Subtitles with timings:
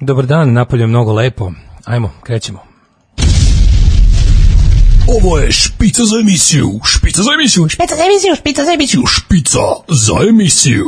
[0.00, 1.52] Dobar dan, napolje je mnogo lepo.
[1.84, 2.58] Ajmo, krećemo.
[5.08, 9.02] Ovo je špica za emisiju, špica za emisiju, Špica za emisiju, špica za emisiju.
[9.06, 10.86] špica za emisiju.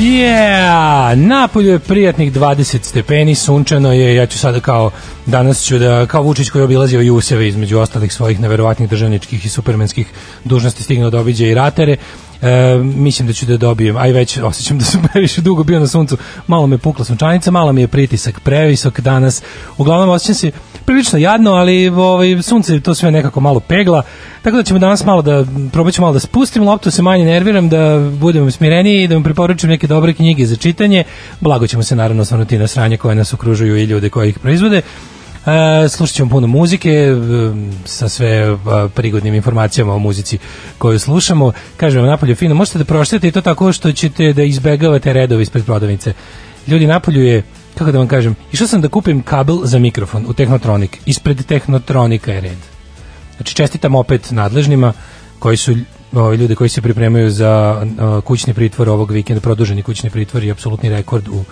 [0.00, 1.14] Yeah!
[1.14, 4.90] Napolju je prijatnih 20 stepeni, sunčano je, ja ću sada kao,
[5.26, 9.48] danas ću da, kao Vučić koji je obilazio Juseve između ostalih svojih neverovatnih državničkih i
[9.48, 10.06] supermenskih
[10.44, 11.96] dužnosti stignuo da obiđe i ratere,
[12.42, 15.86] E, mislim da ću da dobijem, aj već osjećam da sam previše dugo bio na
[15.86, 19.42] suncu, malo me pukla sunčanica, malo mi je pritisak previsok danas,
[19.78, 20.50] uglavnom osjećam se
[20.84, 24.02] prilično jadno, ali ovaj, sunce to sve nekako malo pegla,
[24.42, 27.68] tako da ćemo danas malo da, probat ću malo da spustim loptu, se manje nerviram,
[27.68, 31.04] da budem smireniji i da vam preporučim neke dobre knjige za čitanje,
[31.40, 34.82] blago ćemo se naravno osvrnuti na sranje koje nas okružuju i ljude koji ih proizvode,
[35.46, 37.14] E, slušat ćemo puno muzike e,
[37.84, 38.56] sa sve e,
[38.94, 40.38] prigodnim informacijama o muzici
[40.78, 41.52] koju slušamo.
[41.76, 42.54] Kažem vam, napolju fino.
[42.54, 46.12] Možete da proštate i to tako što ćete da izbegavate redovi ispred prodavnice.
[46.66, 47.42] Ljudi, napolju je
[47.78, 50.90] kako da vam kažem, išao sam da kupim kabel za mikrofon u Technotronic.
[51.06, 52.58] Ispred Technotronika je red.
[53.36, 54.92] Znači, čestitam opet nadležnima
[55.38, 55.76] koji su
[56.12, 60.50] ovi ljudi koji se pripremaju za uh, kućni pritvor ovog vikenda, produženi kućni pritvor i
[60.50, 61.44] apsolutni rekord u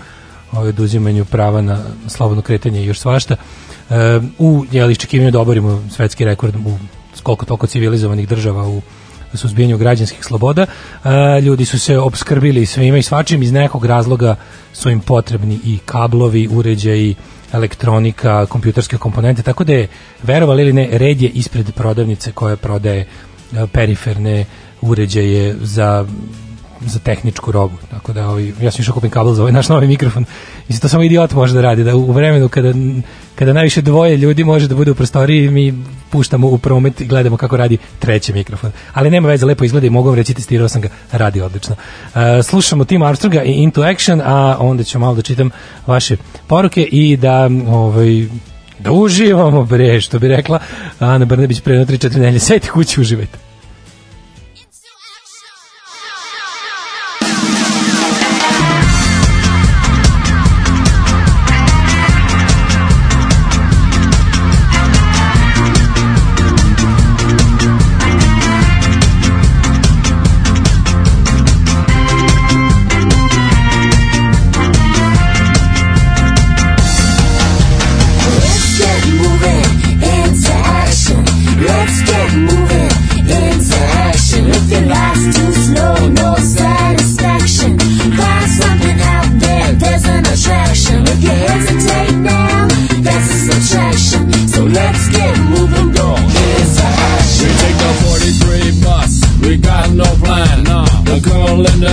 [0.52, 3.36] ovaj, oduzimanju prava na slobodno kretanje i još svašta.
[3.90, 6.78] E, u jeli, iščekivanju da oborimo svetski rekord u
[7.22, 8.82] koliko toliko civilizovanih država u
[9.34, 10.66] suzbijanju građanskih sloboda.
[10.66, 14.36] E, ljudi su se obskrbili svima i svačim iz nekog razloga
[14.72, 17.14] su im potrebni i kablovi, uređaji,
[17.52, 19.88] elektronika, kompjuterske komponente, tako da je,
[20.22, 23.06] verovali ili ne, red je ispred prodavnice koja prodaje e,
[23.72, 24.44] periferne
[24.80, 26.06] uređaje za
[26.80, 27.76] za tehničku robu.
[27.90, 30.24] Tako da ovaj ja sam išao kupim kabel za ovaj naš novi mikrofon.
[30.68, 32.72] Mislim to samo idiot može da radi da u vremenu kada
[33.34, 37.36] kada najviše dvoje ljudi može da bude u prostoriji mi puštamo u promet i gledamo
[37.36, 38.72] kako radi treći mikrofon.
[38.92, 41.76] Ali nema veze, lepo izgleda i mogu vam reći testirao sam ga, radi odlično.
[42.04, 45.50] Uh, slušamo Tim Armstronga i Into Action, a onda ću malo da čitam
[45.86, 48.26] vaše poruke i da ovaj
[48.78, 50.58] da uživamo bre, što bi rekla
[50.98, 52.38] Ana Brnebić pre 3-4 nedelje.
[52.38, 53.53] Sedite kući, uživajte.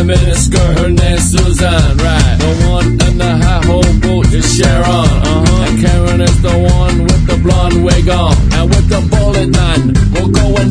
[0.02, 2.38] Girl in the miniskirt, her name's Suzanne, right?
[2.40, 5.66] The one in the high hole boat is Sharon, uh-huh.
[5.66, 8.36] And Karen is the one with the blonde wig on.
[8.54, 10.71] And with the bullet man, we're going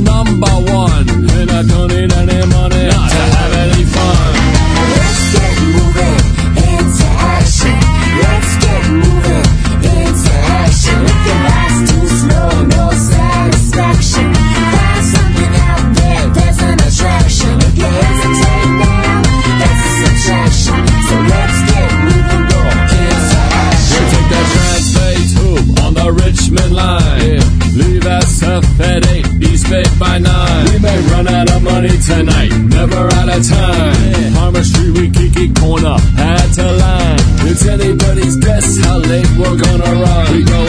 [37.92, 40.59] It's anybody's guess how late we're gonna run.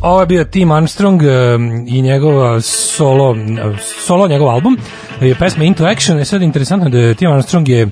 [0.00, 1.28] Ovo je bio Tim Armstrong eh,
[1.86, 3.36] i njegova solo,
[4.06, 4.78] solo njegov album
[5.20, 6.18] je pesma Into Action.
[6.18, 7.88] E sad interesantno da je Tim Armstrong je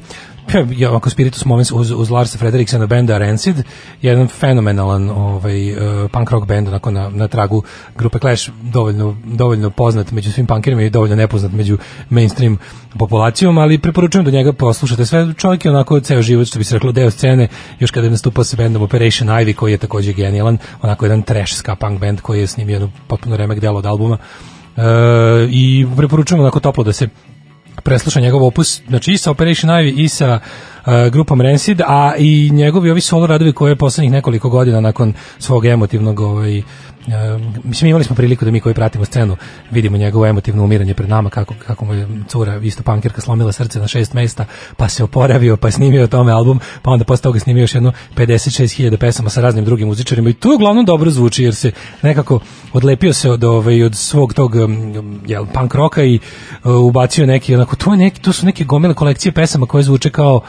[0.92, 3.56] oko Spiritus Movens uz, uz Larsa Frederiksena benda Rancid,
[4.02, 7.62] jedan fenomenalan ovaj, uh, punk rock band onako na, na tragu
[7.96, 11.78] grupe Clash, dovoljno, dovoljno poznat među svim punkirima i dovoljno nepoznat među
[12.10, 12.58] mainstream
[12.98, 15.06] populacijom, ali preporučujem da njega poslušate.
[15.06, 17.48] Sve čovjek je onako ceo život, što bi se reklo, deo scene,
[17.80, 21.54] još kada je nastupao sa bendom Operation Ivy, koji je takođe genijalan, onako jedan trash
[21.54, 24.18] ska punk band koji je snimio jednu potpuno remek delo od albuma.
[24.76, 24.84] Uh,
[25.50, 27.08] i preporučujem onako toplo da se
[27.82, 32.50] presluša njegov opus, znači i sa Operation Ivy i sa uh, grupom Rancid, a i
[32.52, 36.62] njegovi ovi solo radovi koje je poslednjih nekoliko godina nakon svog emotivnog ovaj,
[37.64, 39.36] mislim imali smo priliku da mi koji pratimo scenu
[39.70, 43.78] vidimo njegovo emotivno umiranje pred nama kako, kako mu je cura isto pankirka slomila srce
[43.78, 44.44] na šest mesta
[44.76, 47.92] pa se oporavio pa je snimio tome album pa onda posle toga snimio još jedno
[48.16, 51.72] 56.000 pesama sa raznim drugim muzičarima i to uglavnom dobro zvuči jer se
[52.02, 52.40] nekako
[52.72, 56.18] odlepio se od, ovaj, od svog tog um, jel, punk roka i
[56.64, 60.10] uh, ubacio neki onako to, je neki, to su neke gomile kolekcije pesama koje zvuče
[60.10, 60.40] kao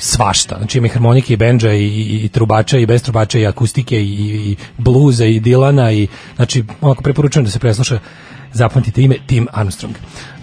[0.00, 0.56] svašta.
[0.58, 4.00] Znači ima i harmonike i bendža i, i, i trubača i bez trubača i akustike
[4.00, 7.98] i, i bluza i Dilana i znači onako preporučujem da se presluša
[8.52, 9.94] zapamtite ime Tim Armstrong.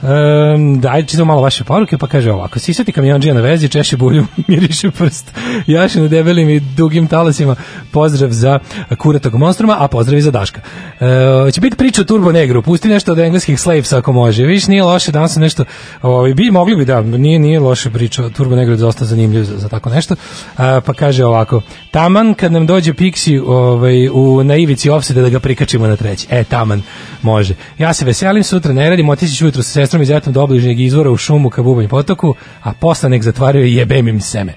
[0.02, 3.98] Um, da, ajde čitamo malo vaše poruke, pa kaže ovako, sisati kamionđija na vezi, češe
[3.98, 5.32] bulju, miriše prst,
[5.68, 7.56] jaše na debelim i dugim talasima,
[7.92, 8.60] pozdrav za
[8.98, 10.62] kuratog monstruma, a pozdrav i za Daška.
[11.00, 14.68] Uh, će biti priča o Turbo Negru, pusti nešto od engleskih slaves ako može, viš,
[14.68, 15.66] nije loše, danas nešto,
[16.02, 19.58] ovaj, bi, mogli bi da, nije, nije loše priča Turbo Negru, je dosta zanimljiv za,
[19.58, 21.62] za tako nešto, uh, pa kaže ovako,
[21.92, 26.44] taman kad nam dođe Pixi ovaj, u naivici offseta da ga prikačimo na treći, e,
[26.44, 26.82] taman,
[27.22, 27.54] može.
[27.78, 30.80] Ja se veselim, sutra ne radim, otići ću ujutro sa sestrom i zetom do obližnjeg
[30.80, 34.54] izvora u šumu ka Bubanj potoku, a posle nek zatvaraju i jebem im seme.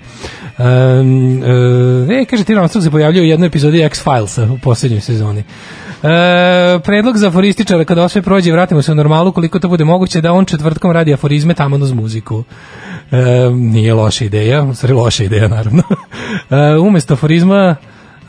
[0.58, 1.42] Um,
[2.10, 5.40] e, kaže, Tim Armstrong se pojavljaju u jednoj epizodi X-Filesa u poslednjoj sezoni.
[5.40, 10.20] E, predlog za aforističara kada sve prođe vratimo se u normalu koliko to bude moguće
[10.20, 12.44] da on četvrtkom radi aforizme tamo uz muziku
[13.10, 15.82] e, nije loša ideja stvari loša ideja naravno
[16.50, 17.76] e, umesto aforizma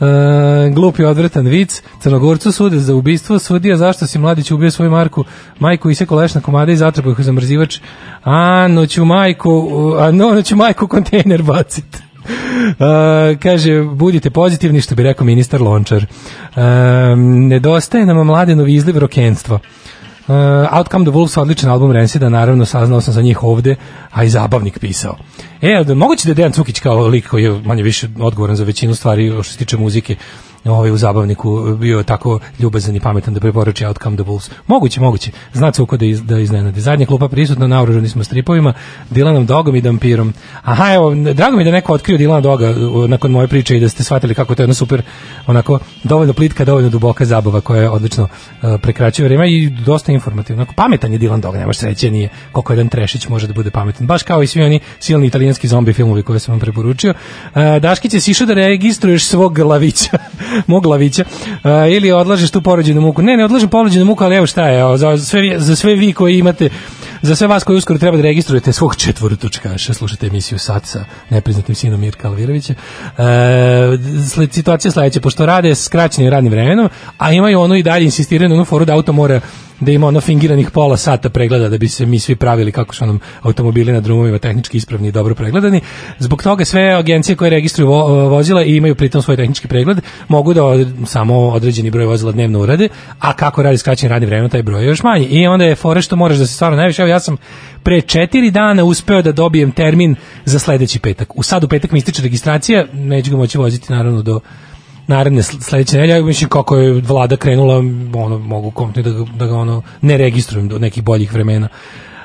[0.02, 5.24] E, glupi odvratan vic, Crnogorcu sude za ubistvo, sudija zašto si mladić ubio svoju marku,
[5.58, 7.78] majku iseko leš na komade i zatrpao ih u zamrzivač,
[8.24, 12.02] a noću majku, a no, noću majku kontejner bacit.
[12.24, 16.02] Uh, kaže, budite pozitivni, što bi rekao ministar Lončar.
[16.02, 16.62] Uh,
[17.18, 19.58] nedostaje nam mladenov izliv rokenstva.
[20.28, 23.76] Uh, Outcome the Wolves, odličan album Rensida, naravno saznao sam za njih ovde,
[24.10, 25.16] a i zabavnik pisao.
[25.62, 28.94] E, moguće da je Dejan Cukić kao lik koji je manje više odgovoran za većinu
[28.94, 30.16] stvari što se tiče muzike,
[30.64, 34.50] ovaj u zabavniku bio tako ljubazan i pametan da preporuči Outcome the Wolves.
[34.66, 35.30] Moguće, moguće.
[35.52, 36.80] Zna cuko da, iz, da iznenadi.
[36.80, 38.72] Zadnja klupa prisutna, naoružani smo stripovima,
[39.10, 40.32] Dilanom Dogom i Dampirom.
[40.62, 42.74] Aha, evo, drago mi da neko otkrio Dilana Doga
[43.08, 45.02] nakon moje priče i da ste shvatili kako to je jedna super,
[45.46, 50.62] onako, dovoljno plitka, dovoljno duboka zabava koja je odlično uh, prekraćuje vreme i dosta informativna.
[50.62, 54.06] Onako, pametan je Dilan Dog, nemaš sreće, nije koliko jedan trešić može da bude pametan.
[54.06, 57.14] Baš kao i svi oni silni italijanski zombi filmovi koje sam vam preporučio.
[57.54, 60.18] Uh, Daškić je sišao da registruješ svog glavića
[60.66, 63.22] mog glavića uh, ili odlažeš tu porođenu muku.
[63.22, 66.38] Ne, ne odlažem porođenu muku, ali evo šta je, za, sve, za sve vi koji
[66.38, 66.70] imate
[67.22, 71.74] za sve vas koji uskoro treba da registrujete svog četvorotočkaša, slušate emisiju Sat sa nepriznatim
[71.74, 72.74] sinom Mirka Alvirovića.
[73.18, 73.24] E,
[74.50, 76.88] situacija sledeća, pošto rade skraćenim radnim vremenom,
[77.18, 79.40] a imaju ono i dalje insistiraju na onu foru da auto mora
[79.84, 83.06] da ima ono fingiranih pola sata pregleda da bi se mi svi pravili kako su
[83.06, 85.80] nam automobili na drumovima tehnički ispravni i dobro pregledani.
[86.18, 90.54] Zbog toga sve agencije koje registruju vo, vozila i imaju pritom svoj tehnički pregled mogu
[90.54, 92.88] da od, samo određeni broj vozila dnevno urade,
[93.18, 95.24] a kako radi skraćeni radni vremen taj broj je još manji.
[95.24, 97.36] I onda je fore što moraš da se stvarno najviše, evo ja sam
[97.82, 101.38] pre četiri dana uspeo da dobijem termin za sledeći petak.
[101.38, 104.40] U sad u petak mi ističe registracija, neću ga moći voziti naravno do
[105.06, 107.76] naredne sl- sledeće nedelje, mislim kako je vlada krenula,
[108.14, 111.68] ono mogu kompletno da, da ga ono ne registrujem do nekih boljih vremena.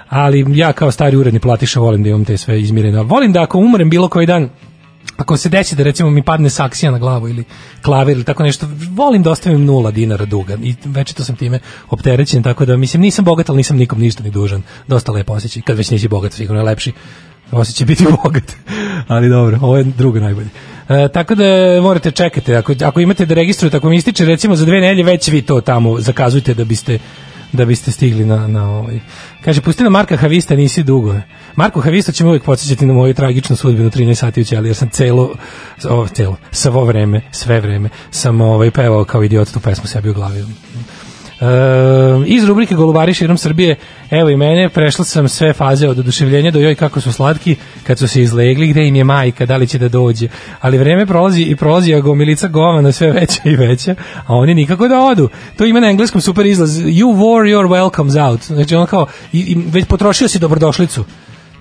[0.09, 3.03] ali ja kao stari uredni platiša volim da imam te sve izmirene.
[3.03, 4.49] Volim da ako umrem bilo koji dan,
[5.17, 7.43] ako se desi da recimo mi padne saksija na glavu ili
[7.81, 11.59] klavir ili tako nešto, volim da ostavim nula dinara duga i večito sam time
[11.89, 14.63] opterećen, tako da mislim nisam bogat, ali nisam nikom ništa ni dužan.
[14.87, 15.61] Dosta lepo osjećaj.
[15.61, 16.91] Kad već nisi bogat, sigurno je lepši
[17.51, 18.53] osjećaj biti bogat.
[19.07, 20.49] ali dobro, ovo je drugo najbolje.
[20.89, 21.45] E, tako da
[21.81, 25.27] morate čekati, ako, ako imate da registrujete, ako mi ističe recimo za dve nelje, već
[25.27, 26.99] vi to tamo zakazujte da biste
[27.57, 28.99] da biste stigli na, na ovaj.
[29.43, 31.15] Kaže, pusti na Marka Havista, nisi dugo.
[31.55, 34.75] Marko Havista će me uvijek podsjećati na moju tragičnu sudbinu 13 sati u ćeli, jer
[34.75, 35.33] sam celo,
[35.89, 40.13] ovo, celo, svo vreme, sve vreme, sam ovaj, pevao kao idiot tu pesmu sebi u
[40.13, 40.45] glavi.
[41.41, 41.45] E,
[42.25, 43.75] iz rubrike Golubari širom Srbije,
[44.11, 47.99] evo i mene, prešla sam sve faze od oduševljenja do joj kako su slatki, kad
[47.99, 50.27] su se izlegli, gde im je majka, da li će da dođe.
[50.61, 54.87] Ali vreme prolazi i prolazi, a gomilica govana sve veća i veća, a oni nikako
[54.87, 55.29] da odu.
[55.57, 56.79] To ima na engleskom super izlaz.
[56.79, 58.43] You wore your welcomes out.
[58.43, 61.05] Znači ono kao, i, i već potrošio si dobrodošlicu.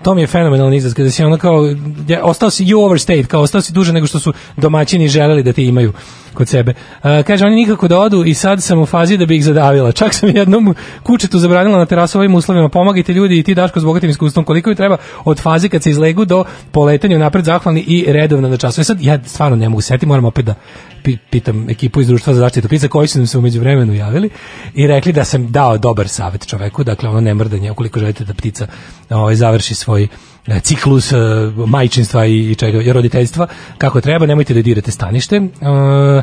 [0.07, 1.75] To mi je fenomenalan izraz, kada si ono kao,
[2.23, 5.65] ostao si you overstayed, kao ostao si duže nego što su domaćini želeli da ti
[5.65, 5.93] imaju
[6.33, 6.73] kod sebe.
[7.03, 9.91] Uh, kaže, oni nikako da odu i sad sam u fazi da bi ih zadavila.
[9.91, 12.69] Čak sam jednom kučetu zabranila na terasu ovim uslovima.
[12.69, 15.89] Pomagajte ljudi i ti Daško s bogatim iskustvom koliko je treba od faze kad se
[15.89, 18.81] izlegu do poletanja napred zahvalni i redovno na času.
[18.81, 20.53] E sad, ja stvarno ne mogu setiti, moram opet da
[21.03, 24.29] pi- pitam ekipu iz društva za zaštitu ptica koji su nam se umeđu vremenu javili
[24.73, 28.33] i rekli da sam dao dobar savet čoveku, dakle ono ne mrdanje, ukoliko želite da
[28.33, 28.67] ptica
[29.09, 30.09] ovaj, završi svoj e,
[30.61, 31.17] ciklus e,
[31.65, 35.35] majčinstva i, čega i roditeljstva kako treba, nemojte da dirate stanište.
[35.35, 36.21] E,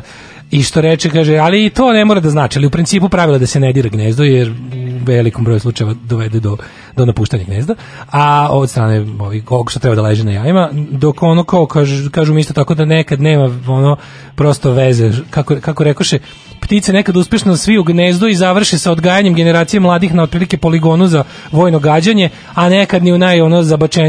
[0.51, 3.37] I što reče, kaže, ali i to ne mora da znači, ali u principu pravila
[3.37, 6.57] da se ne dira gnezdo, jer u velikom broju slučajeva dovede do,
[6.95, 7.75] do napuštanja gnezda,
[8.11, 12.09] a od strane ovih, ovog što treba da leže na jajima, dok ono kao, kažu,
[12.11, 13.97] kažu mi isto tako da nekad nema ono
[14.35, 16.19] prosto veze, kako, kako rekoše,
[16.61, 21.07] ptice nekad uspešno svi u gnezdu i završe sa odgajanjem generacije mladih na otprilike poligonu
[21.07, 23.63] za vojno gađanje, a nekad ni u naj ono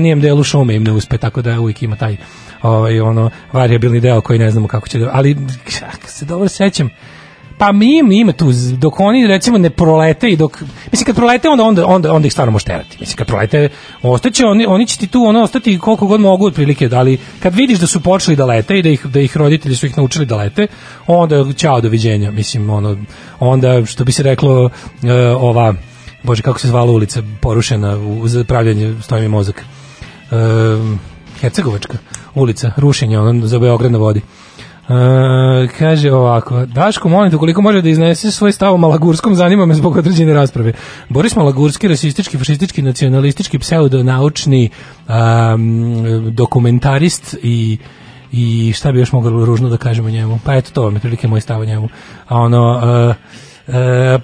[0.06, 2.16] zabačenijem delu šume im ne uspe, tako da uvijek ima taj
[2.62, 5.36] ovaj ono varijabilni deo koji ne znamo kako će da, ali
[5.80, 6.90] kako se dobro sećam
[7.58, 10.60] pa mi ima, ima tu dok oni recimo ne prolete i dok
[10.92, 12.96] mislim kad prolete onda onda onda onda ih stvarno može terati.
[13.00, 13.68] Mislim kad prolete
[14.02, 17.78] ostaće oni oni će ti tu ono ostati koliko god mogu otprilike ali kad vidiš
[17.78, 20.36] da su počeli da lete i da ih da ih roditelji su ih naučili da
[20.36, 20.66] lete
[21.06, 22.30] onda ćao doviđenja.
[22.30, 22.96] Mislim ono
[23.40, 24.70] onda što bi se reklo
[25.02, 25.74] e, ova
[26.22, 29.64] bože kako se zvala ulica porušena u za pravljanje mi mozak
[30.30, 30.36] e,
[31.40, 31.98] Hercegovačka
[32.34, 34.20] ulica, rušenje ono za Beograd na vodi.
[34.88, 39.66] E, kaže ovako, Daško, molim te, koliko može da iznese svoj stav o Malagurskom, zanima
[39.66, 40.72] me zbog određene rasprave.
[41.08, 44.70] Boris Malagurski, rasistički, fašistički, nacionalistički, pseudonaučni
[45.08, 47.78] um, dokumentarist i
[48.32, 50.38] i šta bi još moglo ružno da kažemo njemu.
[50.44, 51.88] Pa eto to vam je prilike moj stav o njemu.
[52.28, 52.80] A ono,
[53.10, 53.16] uh,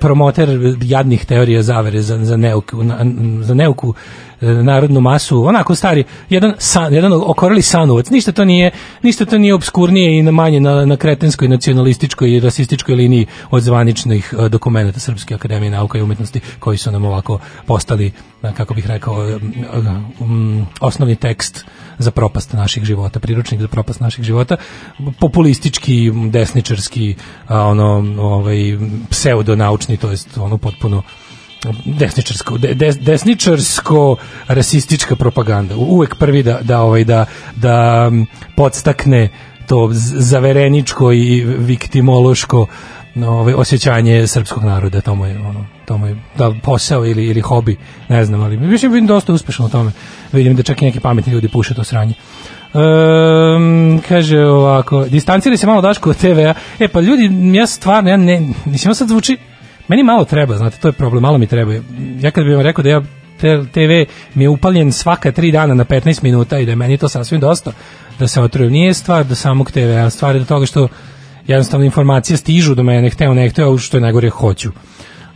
[0.00, 0.49] promoter
[0.82, 2.96] jadnih teorija zavere za, za, neuku, na,
[3.42, 3.94] za neuku
[4.40, 8.70] e, narodnu masu, onako stari, jedan, san, jedan okoreli sanuvac, ništa to nije,
[9.02, 13.62] ništa to nije obskurnije i na manje na, na kretenskoj, nacionalističkoj i rasističkoj liniji od
[13.62, 18.75] zvaničnih e, dokumenta Srpske akademije nauka i umetnosti koji su nam ovako postali, e, kako
[18.75, 19.38] bih rekao, e,
[20.80, 21.64] osnovni tekst
[21.99, 24.56] za propast naših života, priručnik za propast naših života,
[25.20, 27.14] populistički, desničarski,
[27.49, 28.78] ono, ovaj,
[29.11, 31.02] pseudonaučni, to jest ono potpuno
[31.84, 34.16] desničarsko de, des, desničarsko
[34.49, 35.76] rasistička propaganda.
[35.76, 38.11] Uvek prvi da da ovaj da da
[38.56, 39.28] podstakne
[39.66, 42.66] to zavereničko i viktimološko
[43.26, 45.00] ovaj osjećanje srpskog naroda.
[45.00, 47.76] To je ono to mu da posao ili ili hobi
[48.08, 49.92] ne znam ali mislim vidim dosta uspešno u tome
[50.32, 52.14] vidim da čak i neki pametni ljudi puše to sranje
[52.74, 56.54] Um, kaže ovako, distanciraj se malo Daško od TV-a.
[56.78, 59.36] E pa ljudi, ja stvarno, ja ne, mislim, sad zvuči,
[59.88, 61.72] meni malo treba, znate, to je problem, malo mi treba.
[62.20, 63.02] Ja kad bih vam rekao da ja
[63.72, 67.08] TV mi je upaljen svaka tri dana na 15 minuta i da je meni to
[67.08, 67.72] sasvim dosta,
[68.18, 68.72] da se otrujem.
[68.72, 70.88] Nije stvar do samog TV-a, stvar je do toga što
[71.46, 74.70] jednostavno informacije stižu do mene, hteo ne hteo, što je najgore hoću.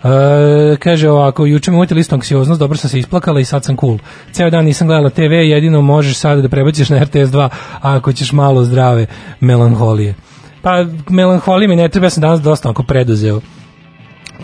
[0.06, 3.76] E, kaže ovako, juče me uvjetili isto anksioznost, dobro sam se isplakala i sad sam
[3.76, 3.98] cool.
[4.32, 7.48] Ceo dan nisam gledala TV, jedino možeš sada da prebaciš na RTS 2
[7.80, 9.06] ako ćeš malo zdrave
[9.40, 10.14] melanholije.
[10.62, 13.40] Pa melanholije mi ne treba, ja sam danas dosta onako preduzeo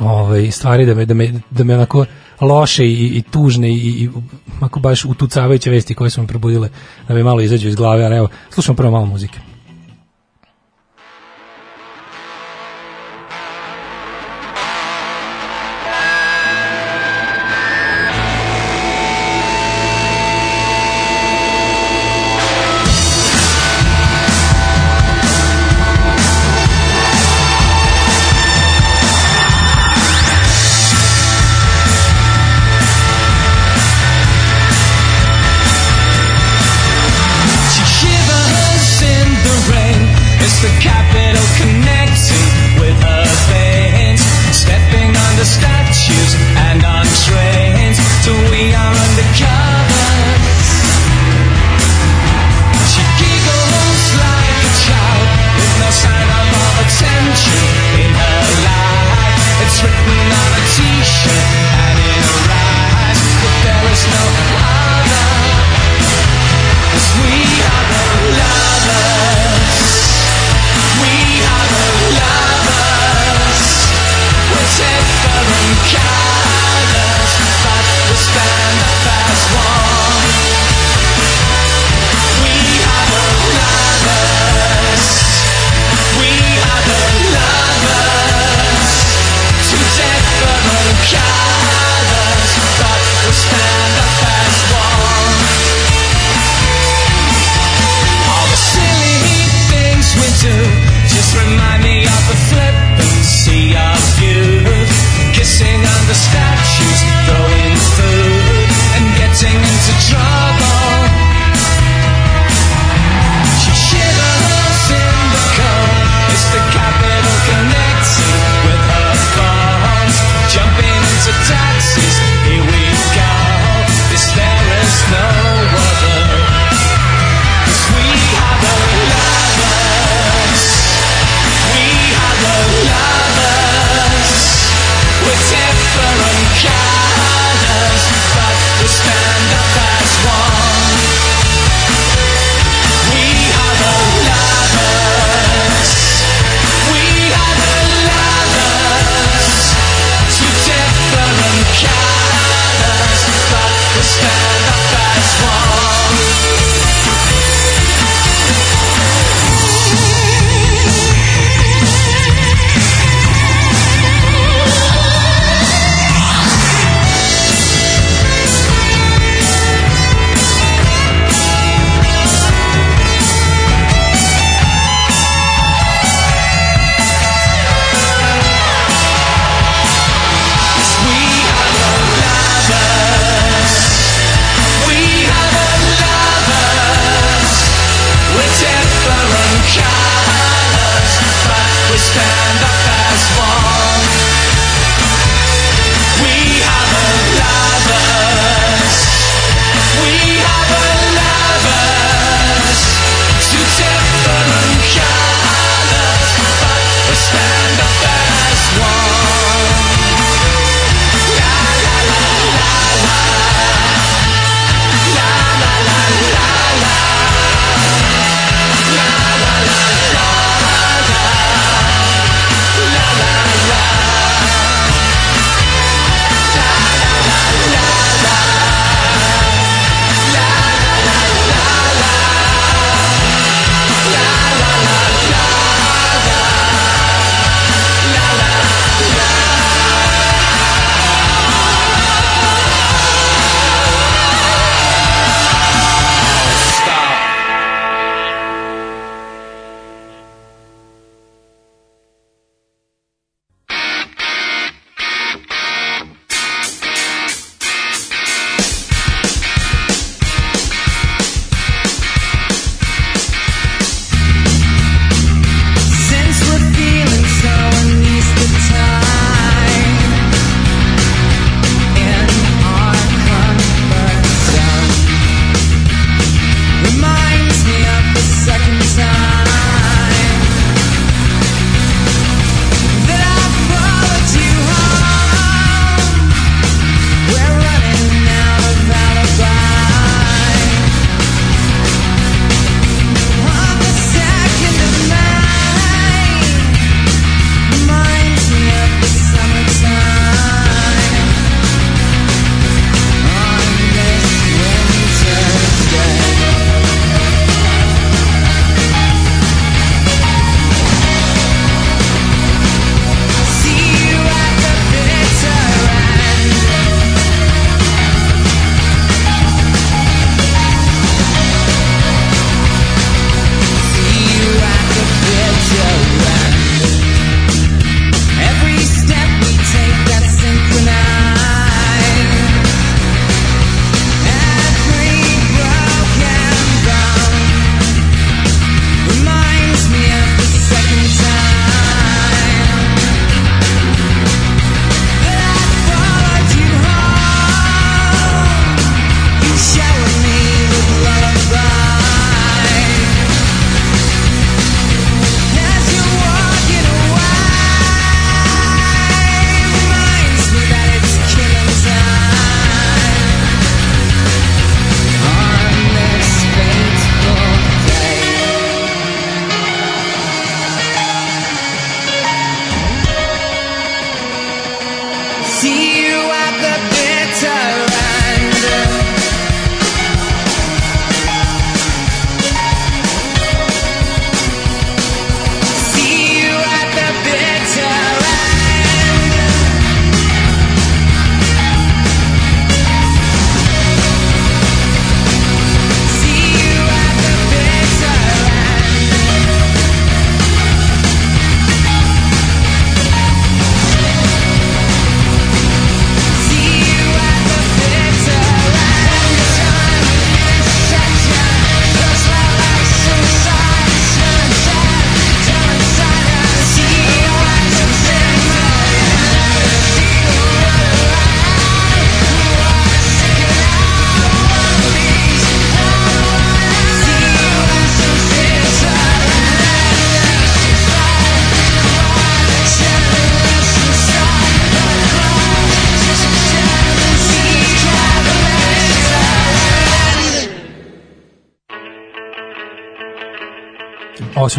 [0.01, 2.05] ovaj, stvari da me, da me, da me onako
[2.41, 4.11] loše i, i tužne i, i
[4.61, 6.69] onako baš utucavajuće vesti koje su me probudile
[7.09, 9.52] da me malo izađu iz glave, ali evo, slušamo prvo malo muzike.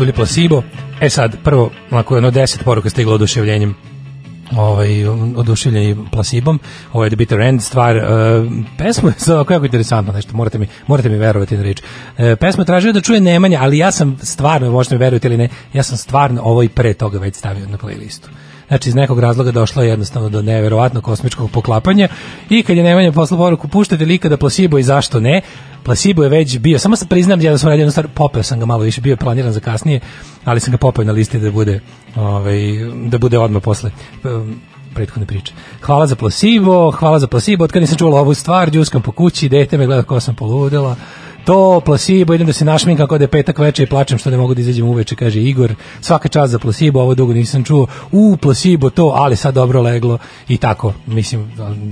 [0.04, 0.64] Bili placebo.
[1.02, 3.76] E sad, prvo, onako jedno deset poruka stiglo oduševljenjem
[4.58, 6.60] ovaj oduševljeni plasibom.
[6.94, 7.98] Ovo je The Bitter End stvar.
[7.98, 8.04] Uh,
[8.78, 10.38] pesma je za kako interesantno nešto.
[10.38, 11.82] Morate mi morate mi verovati na reč.
[11.82, 15.38] Uh, pesma je tražio da čuje Nemanja, ali ja sam stvarno, možete mi verovati ili
[15.38, 18.28] ne, ja sam stvarno ovo i pre toga već stavio na playlistu.
[18.68, 22.08] Znači, iz nekog razloga došlo je jednostavno do neverovatno kosmičkog poklapanja.
[22.50, 25.42] I kad je Nemanja poslao poruku, puštate li ikada placebo i zašto ne,
[25.84, 28.66] placebo je već bio, samo se priznam da sam radio jednu stvar, popeo sam ga
[28.66, 30.00] malo više, bio planiran za kasnije,
[30.46, 31.80] ali sam ga popeo na listi da bude,
[32.16, 32.60] ovaj,
[33.06, 33.92] da bude odmah posle
[34.24, 34.56] um,
[34.94, 35.54] prethodne priče.
[35.82, 39.50] Hvala za placebo, hvala za placebo, od kad nisam čula ovu stvar, džuskam po kući,
[39.50, 40.96] dete me gleda ko sam poludela,
[41.46, 44.38] to placebo, idem da se našminkam kao da je petak veče i plačem što ne
[44.38, 45.76] mogu da izađem uveče, kaže Igor.
[46.02, 47.88] Svaka čast za placebo, ovo dugo nisam čuo.
[48.12, 50.94] U, placebo to, ali sad dobro leglo i tako.
[51.08, 51.52] Mislim,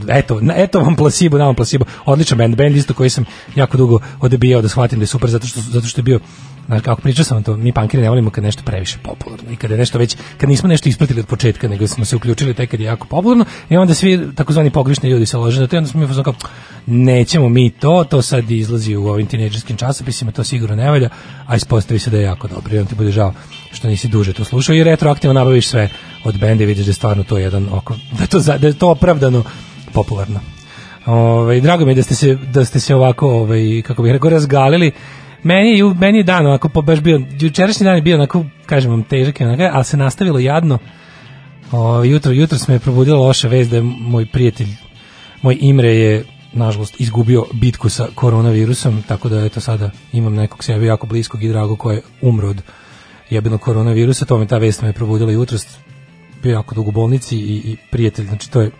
[0.09, 1.85] eto, eto vam placebo, na vam placebo.
[2.05, 5.47] Odličan band, band isto koji sam jako dugo odbijao da shvatim da je super zato
[5.47, 6.19] što zato što je bio
[6.65, 9.73] Znaš, kako pričao sam to, mi pankiri ne volimo kad nešto previše popularno i kada
[9.73, 12.79] je nešto već, kad nismo nešto ispratili od početka, nego smo se uključili tek kad
[12.79, 15.89] je jako popularno i onda svi takozvani pogrešni ljudi se lože na to i onda
[15.89, 16.33] smo mi fazon kao,
[16.85, 21.09] nećemo mi to, to sad izlazi u ovim tinejdžerskim časopisima, to sigurno ne valja,
[21.47, 23.33] a ispostavi se da je jako dobro i on ti bude žao
[23.71, 25.89] što nisi duže to slušao i retroaktivno nabaviš sve
[26.23, 28.73] od benda i vidiš da je stvarno to jedan oko, da je to, da je
[28.73, 29.43] to opravdano
[29.93, 30.39] popularno.
[31.05, 34.29] Ovaj drago mi je da ste se da ste se ovako ovaj kako bih rekao
[34.29, 34.91] razgalili.
[35.43, 38.91] Meni je meni je dan onako po baš bio jučerašnji dan je bio onako kažem
[38.91, 40.77] vam težak i onako, ali se nastavilo jadno.
[41.71, 44.67] O, jutro jutro me je probudila loša vest da je moj prijatelj
[45.41, 50.85] moj Imre je nažalost izgubio bitku sa koronavirusom, tako da eto sada imam nekog sebi
[50.85, 52.61] jako bliskog i drago ko je umro od
[53.29, 55.77] jebenog koronavirusa, to me ta vest me je probudila jutros,
[56.43, 58.71] bio jako dugo u bolnici i, i prijatelj, znači to je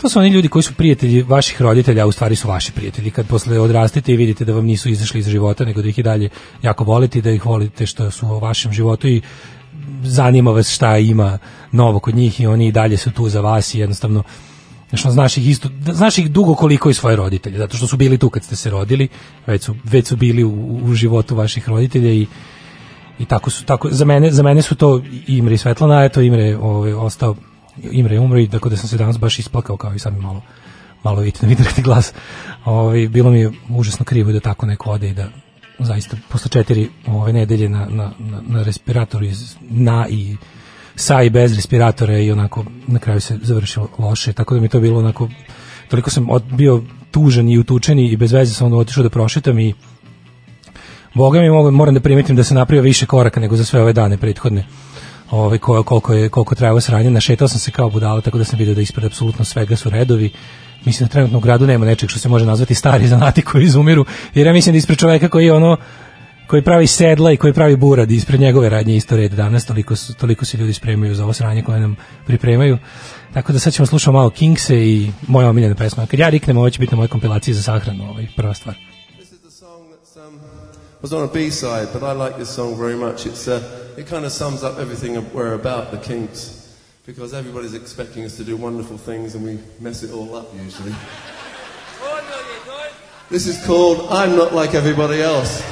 [0.00, 3.10] to su oni ljudi koji su prijatelji vaših roditelja, a u stvari su vaši prijatelji.
[3.10, 6.02] Kad posle odrastete i vidite da vam nisu izašli iz života, nego da ih i
[6.02, 6.28] dalje
[6.62, 9.22] jako volite i da ih volite što su u vašem životu i
[10.02, 11.38] zanima vas šta ima
[11.72, 14.22] novo kod njih i oni i dalje su tu za vas i jednostavno
[14.90, 18.18] Znaš, znaš ih isto, znaš ih dugo koliko i svoje roditelje, zato što su bili
[18.18, 19.08] tu kad ste se rodili,
[19.46, 22.26] već su, već su bili u, u životu vaših roditelja i
[23.18, 26.56] i tako su tako za mene za mene su to Imre i Svetlana eto Imre
[26.56, 27.34] ovaj ostao
[27.90, 30.20] Imre je umro i tako da sam se danas baš isplakao kao i sad mi
[30.20, 30.42] malo
[31.04, 32.12] malo vidite vidreti glas
[32.64, 35.28] ovaj bilo mi je užasno krivo da tako neko ode i da
[35.78, 40.36] zaista posle četiri ove nedelje na, na, na, na respiratoru iz, na i
[40.94, 44.80] sa i bez respiratora i onako na kraju se završilo loše tako da mi to
[44.80, 45.28] bilo onako
[45.88, 49.58] toliko sam od, bio tužan i utučen i bez veze sam onda otišao da prošetam
[49.58, 49.74] i
[51.14, 54.16] Boga mi moram da primetim da se napravio više koraka nego za sve ove dane
[54.16, 54.66] prethodne.
[55.30, 58.58] Ovaj ko, koliko je koliko trajalo sranje, našetao sam se kao budala, tako da sam
[58.58, 60.30] video da ispred apsolutno svega su redovi.
[60.84, 64.04] Mislim da trenutno u gradu nema nečeg što se može nazvati stari zanati koji izumiru,
[64.34, 65.76] jer ja mislim da ispred čoveka koji je ono
[66.46, 70.44] koji pravi sedla i koji pravi burad ispred njegove radnje isto red danas toliko toliko
[70.44, 72.78] se ljudi spremaju za ovo sranje koje nam pripremaju.
[73.34, 76.06] Tako da sad ćemo slušati malo Kingse i moja omiljena pesma.
[76.06, 78.89] Kad ja riknem ovo će biti na mojoj kompilaciji za sahranu ovaj, prva stvar
[81.02, 83.26] was on a B-side, but I like this song very much.
[83.26, 88.24] It's uh, it kind of sums up everything we're about, the Kinks, because everybody's expecting
[88.24, 90.94] us to do wonderful things, and we mess it all up usually.
[93.30, 95.62] This is called "I'm Not Like Everybody Else."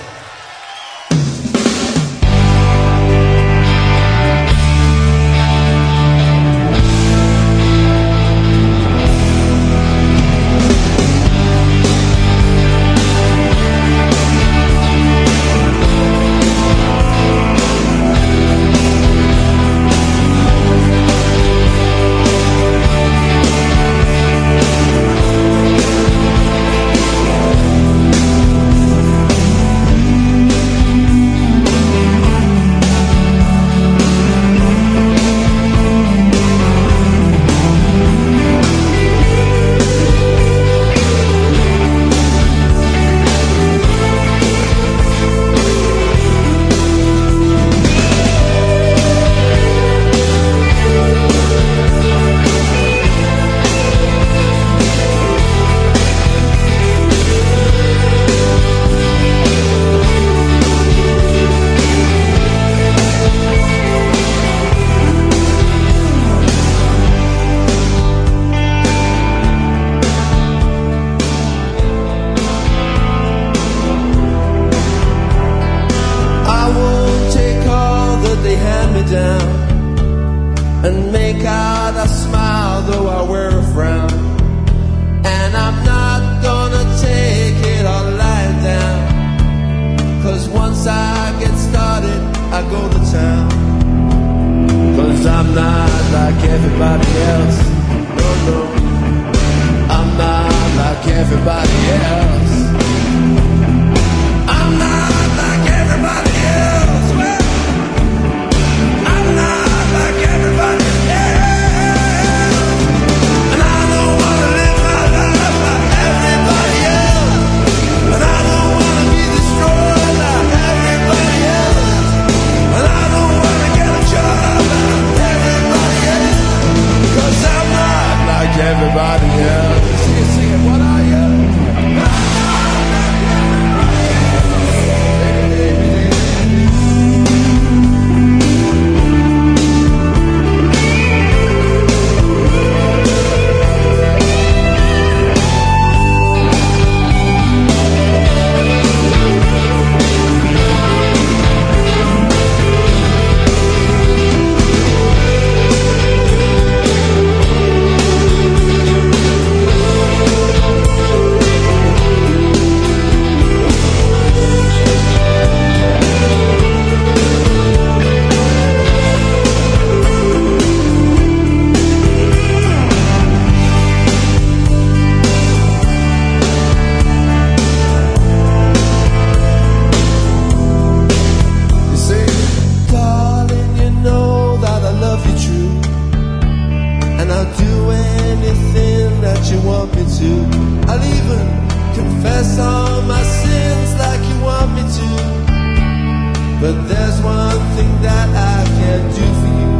[196.60, 199.72] But there's one thing that I can do for you.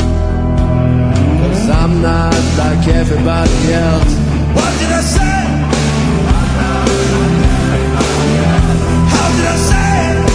[1.50, 4.14] Cause I'm not like everybody else.
[4.54, 5.38] What did I say?
[9.10, 10.27] How did I say it?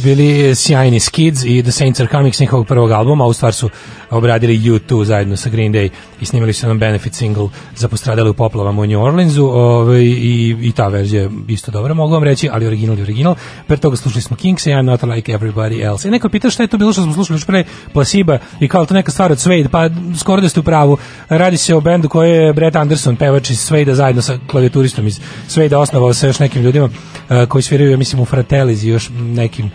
[0.00, 3.32] Su bili sjajni Skids i The Saints Are Coming s njihovog prvog albuma, a u
[3.32, 3.70] stvar su
[4.10, 5.88] obradili U2 zajedno sa Green Day
[6.20, 10.56] i snimali su jedan benefit single za postradale u poplavama u New Orleansu ovaj, i,
[10.60, 13.34] i ta verzija je isto dobra, mogu vam reći, ali original je original.
[13.66, 16.08] Pre toga slušali smo Kings i I'm Not Like Everybody Else.
[16.08, 18.86] I neko pita šta je to bilo što smo slušali još pre Placebo i kao
[18.86, 20.98] to neka stvar od Suede, pa skoro da ste u pravu.
[21.28, 25.20] Radi se o bendu koji je Brett Anderson, pevač iz Suede zajedno sa klavijaturistom iz
[25.48, 29.10] Suede osnovao sa još nekim ljudima uh, koji sviraju, ja mislim, u Fratelliz i još
[29.14, 29.70] nekim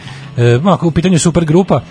[0.72, 1.82] uh, u pitanju super grupa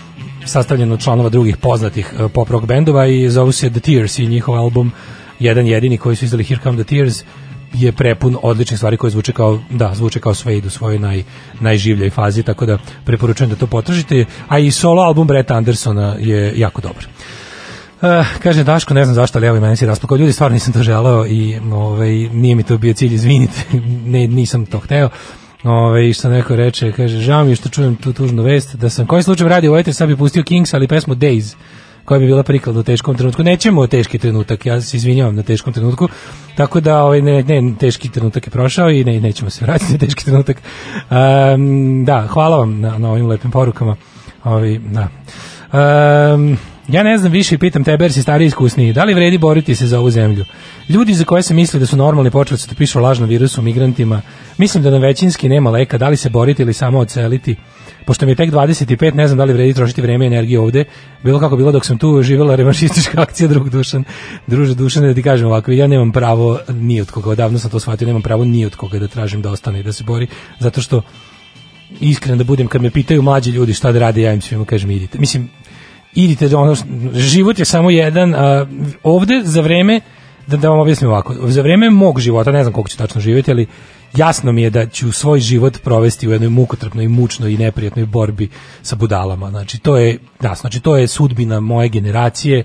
[0.46, 4.26] sastavljena od članova drugih poznatih uh, pop rock bendova i zovu se The Tears i
[4.26, 4.92] njihov album
[5.38, 7.24] jedan jedini koji su izdali Here Come the Tears
[7.74, 11.22] je prepun odličnih stvari koje zvuče kao da zvuče kao Suede u svojoj naj
[11.60, 16.52] najživljoj fazi tako da preporučujem da to potražite a i solo album Bretta Andersona je
[16.56, 17.06] jako dobar.
[18.02, 20.16] Uh, kaže Daško, ne znam zašto, ali evo i meni si rasplakao.
[20.16, 23.60] Ljudi, stvarno nisam to želeo i ovaj, nije mi to bio cilj, izvinite,
[24.12, 25.08] ne, nisam to hteo.
[25.64, 29.22] Ove, što neko reče, kaže, žao mi što čujem tu tužnu vest, da sam koji
[29.22, 31.54] slučaj radio u Eter, sad bi pustio Kings, ali pesmu Days,
[32.04, 33.42] koja bi bila priklad u teškom trenutku.
[33.42, 36.08] Nećemo o teški trenutak, ja se izvinjavam na teškom trenutku,
[36.56, 39.98] tako da ovaj, ne, ne, teški trenutak je prošao i ne, nećemo se vratiti na
[39.98, 40.62] teški trenutak.
[41.10, 43.96] Um, da, hvala vam na, na ovim lepim porukama.
[44.44, 45.08] Ovi, da.
[46.34, 46.58] Um,
[46.88, 48.92] ja ne znam više i pitam tebe jer si stari iskusniji.
[48.92, 50.44] Da li vredi boriti se za ovu zemlju?
[50.88, 53.62] Ljudi za koje se misli da su normalni počeli su da pišu o lažnom virusu,
[53.62, 54.22] migrantima.
[54.58, 55.98] Mislim da na većinski nema leka.
[55.98, 57.56] Da li se boriti ili samo oceliti?
[58.04, 60.84] Pošto mi je tek 25, ne znam da li vredi trošiti vreme i energiju ovde.
[61.22, 64.04] Bilo kako bilo dok sam tu živjela revanšistička akcija drug dušan.
[64.46, 67.80] Druže dušan, da ti kažem ovako, ja nemam pravo ni od koga, odavno sam to
[67.80, 70.26] shvatio, nemam pravo ni od koga da tražim da ostane i da se bori,
[70.58, 71.02] zato što
[72.00, 74.90] iskren da budem, kad me pitaju mlađi ljudi šta da rade, ja im svima kažem
[74.90, 75.18] idite.
[75.18, 75.48] Mislim,
[76.14, 76.76] idite, da ono,
[77.14, 78.66] život je samo jedan, a,
[79.02, 80.00] ovde za vreme,
[80.46, 83.50] da, da vam objasnim ovako, za vreme mog života, ne znam koliko ću tačno živjeti,
[83.50, 83.66] ali
[84.16, 88.48] jasno mi je da ću svoj život provesti u jednoj mukotrpnoj, mučnoj i neprijatnoj borbi
[88.82, 89.50] sa budalama.
[89.50, 92.64] Znači, to je, jasno, znači, to je sudbina moje generacije,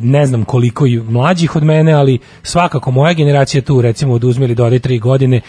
[0.00, 4.64] ne znam koliko i mlađih od mene, ali svakako moja generacija tu, recimo, oduzmili do
[4.64, 5.40] ode tri godine,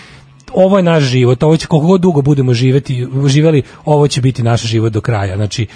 [0.53, 4.43] ovo je naš život, ovo će koliko god dugo budemo živeti, živeli, ovo će biti
[4.43, 5.36] naš život do kraja.
[5.36, 5.67] Znači,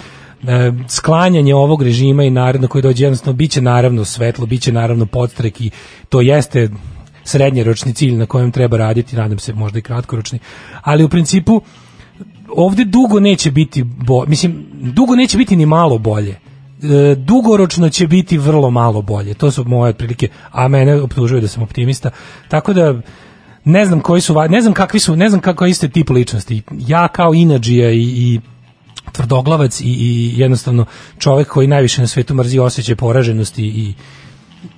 [0.88, 5.70] sklanjanje ovog režima i naredno koji dođe jednostavno biće naravno svetlo, biće naravno podstrek i
[6.08, 6.70] to jeste
[7.24, 10.38] srednjeročni cilj na kojem treba raditi, nadam se možda i kratkoročni,
[10.82, 11.60] ali u principu
[12.56, 16.36] ovde dugo neće biti bo, mislim, dugo neće biti ni malo bolje
[16.82, 19.34] e, dugoročno će biti vrlo malo bolje.
[19.34, 22.10] To su moje otprilike, a mene optužuju da sam optimista.
[22.48, 22.94] Tako da
[23.64, 26.62] ne znam koji su, ne znam kakvi su, ne znam kako iste tip ličnosti.
[26.78, 28.40] Ja kao inađija i, i
[29.14, 30.86] tvrdoglavac i, i jednostavno
[31.18, 33.94] čovjek koji najviše na svetu mrzi osjećaj poraženosti i,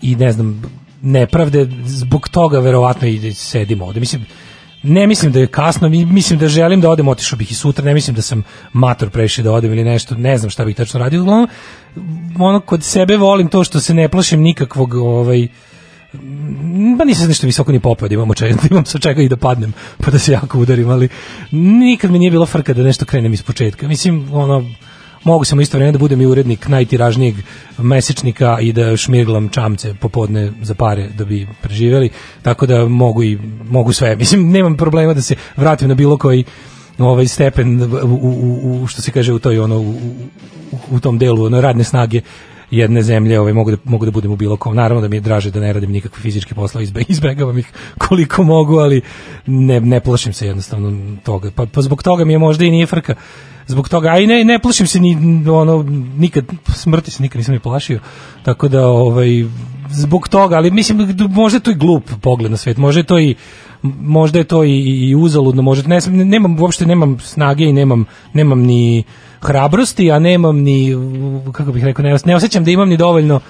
[0.03, 0.62] i ne znam,
[1.03, 4.01] nepravde, zbog toga verovatno i sedimo ovde.
[4.01, 4.26] Mislim,
[4.82, 7.95] ne mislim da je kasno, mislim da želim da odem, otišao bih i sutra, ne
[7.95, 11.22] mislim da sam mator previše da odem ili nešto, ne znam šta bih tačno radio.
[11.22, 11.49] Uglavnom,
[12.39, 15.49] ono, kod sebe volim to što se ne plašim nikakvog, ovaj,
[16.98, 19.36] pa nisam nešto visoko ni popeo da imam, čega, da imam sa čega i da
[19.36, 19.72] padnem,
[20.04, 21.08] pa da se jako udarim, ali
[21.52, 23.88] nikad mi nije bilo frka da nešto krenem iz početka.
[23.88, 24.64] Mislim, ono,
[25.24, 27.34] mogu sam isto vreme da budem i urednik najtiražnijeg
[27.78, 32.10] mesečnika i da šmirglam čamce popodne za pare da bi preživeli,
[32.42, 33.38] tako da mogu i
[33.70, 34.16] mogu sve.
[34.22, 36.44] Mislim, nemam problema da se vratim na bilo koji
[36.98, 39.94] ovaj stepen u, u, u što se kaže u toj ono u,
[40.90, 42.20] u tom delu ono radne snage
[42.70, 44.76] jedne zemlje, ovaj mogu da mogu da budem u bilo kom.
[44.76, 48.42] Naravno da mi je draže da ne radim nikakve fizičke poslove, izbe, izbegavam ih koliko
[48.42, 49.00] mogu, ali
[49.46, 51.50] ne, ne plašim se jednostavno toga.
[51.54, 53.14] Pa, pa zbog toga mi je možda i nije frka
[53.66, 55.82] zbog toga, a i ne, ne plašim se ni ono
[56.18, 56.44] nikad
[56.74, 58.00] smrti se nikad nisam ni plašio.
[58.42, 59.44] Tako da ovaj
[59.90, 63.18] zbog toga, ali mislim možda je to i glup pogled na svet, možda je to
[63.18, 63.34] i
[64.00, 68.60] možda je to i, i uzaludno, možda ne, nemam uopšte nemam snage i nemam nemam
[68.60, 69.04] ni
[69.41, 70.95] hrabrosti, a nemam ni
[71.53, 73.41] kako bih rekao, ne, ne osjećam da imam ni dovoljno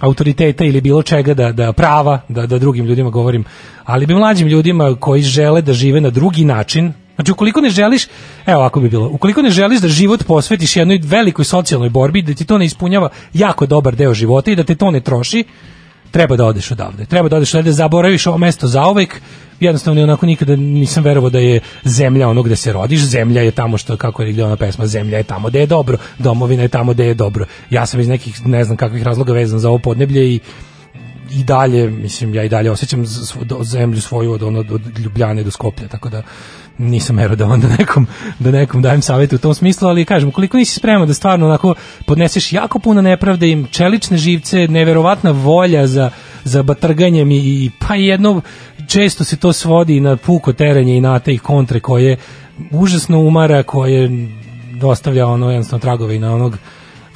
[0.00, 3.44] autoriteta ili bilo čega da, da prava da, da drugim ljudima govorim,
[3.84, 8.06] ali bi mlađim ljudima koji žele da žive na drugi način Znači, ukoliko ne želiš,
[8.46, 12.34] evo ako bi bilo, ukoliko ne želiš da život posvetiš jednoj velikoj socijalnoj borbi, da
[12.34, 15.44] ti to ne ispunjava jako dobar deo života i da te to ne troši,
[16.10, 17.04] treba da odeš odavde.
[17.04, 19.20] Treba da odeš odavde, da zaboraviš ovo mesto zauvek,
[19.60, 23.78] jednostavno onako nikada nisam verovao da je zemlja ono gde se rodiš, zemlja je tamo
[23.78, 27.06] što, kako je ona pesma, zemlja je tamo gde je dobro, domovina je tamo gde
[27.06, 27.46] je dobro.
[27.70, 30.40] Ja sam iz nekih, ne znam kakvih razloga vezan za ovo podneblje i
[31.30, 33.04] i dalje, mislim, ja i dalje osjećam
[33.62, 36.22] zemlju svoju od, ono, od Ljubljane do Skoplja, tako da
[36.78, 38.06] nisam mero da onda nekom,
[38.38, 41.74] da nekom dajem savjet u tom smislu, ali kažem, koliko nisi spreman da stvarno onako
[42.06, 46.10] podneseš jako puno nepravde im čelične živce, neverovatna volja za,
[46.44, 48.40] za batrganjem i, i pa jedno,
[48.88, 52.16] često se to svodi na puko terenje i na te i kontre koje
[52.70, 54.28] užasno umara, koje
[54.82, 56.58] ostavlja ono jednostavno tragove i na onog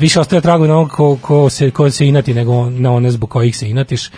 [0.01, 3.31] više ostavlja tragove na onog ko, ko, se, ko se inati nego na one zbog
[3.31, 4.11] kojih se inatiš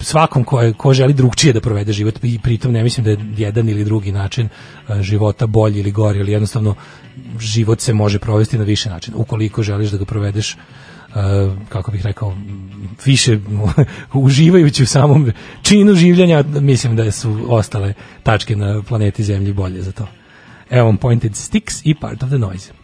[0.00, 3.18] svakom ko, je, ko želi drugčije da provede život i pritom ne mislim da je
[3.36, 6.74] jedan ili drugi način e, života bolji ili gori, ali jednostavno
[7.38, 9.16] život se može provesti na više načina.
[9.16, 10.56] Ukoliko želiš da ga provedeš
[11.10, 11.16] Uh,
[11.68, 12.36] kako bih rekao
[13.04, 13.38] više
[14.14, 19.92] uživajući u samom činu življenja mislim da su ostale tačke na planeti Zemlji bolje za
[19.92, 20.06] to.
[20.70, 22.79] Evo Pointed Sticks i Part of the Noise.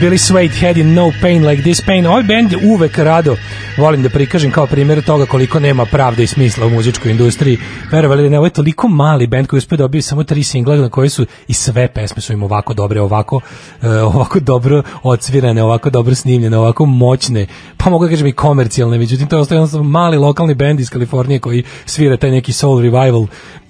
[0.00, 2.06] Bili Suede Head in No Pain Like This Pain.
[2.06, 3.36] Ovaj band uvek rado
[3.78, 7.58] volim da prikažem kao primjer toga koliko nema pravde i smisla u muzičkoj industriji.
[7.92, 10.88] Verovali ili ne, ovo je toliko mali band koji uspio dobio samo tri singla na
[10.88, 13.40] koji su i sve pesme su im ovako dobre, ovako,
[13.82, 17.46] e, ovako dobro odsvirane, ovako dobro snimljene, ovako moćne,
[17.76, 21.40] pa mogu da kažem i komercijalne, međutim to je jednostavno mali lokalni band iz Kalifornije
[21.40, 23.26] koji svira taj neki soul revival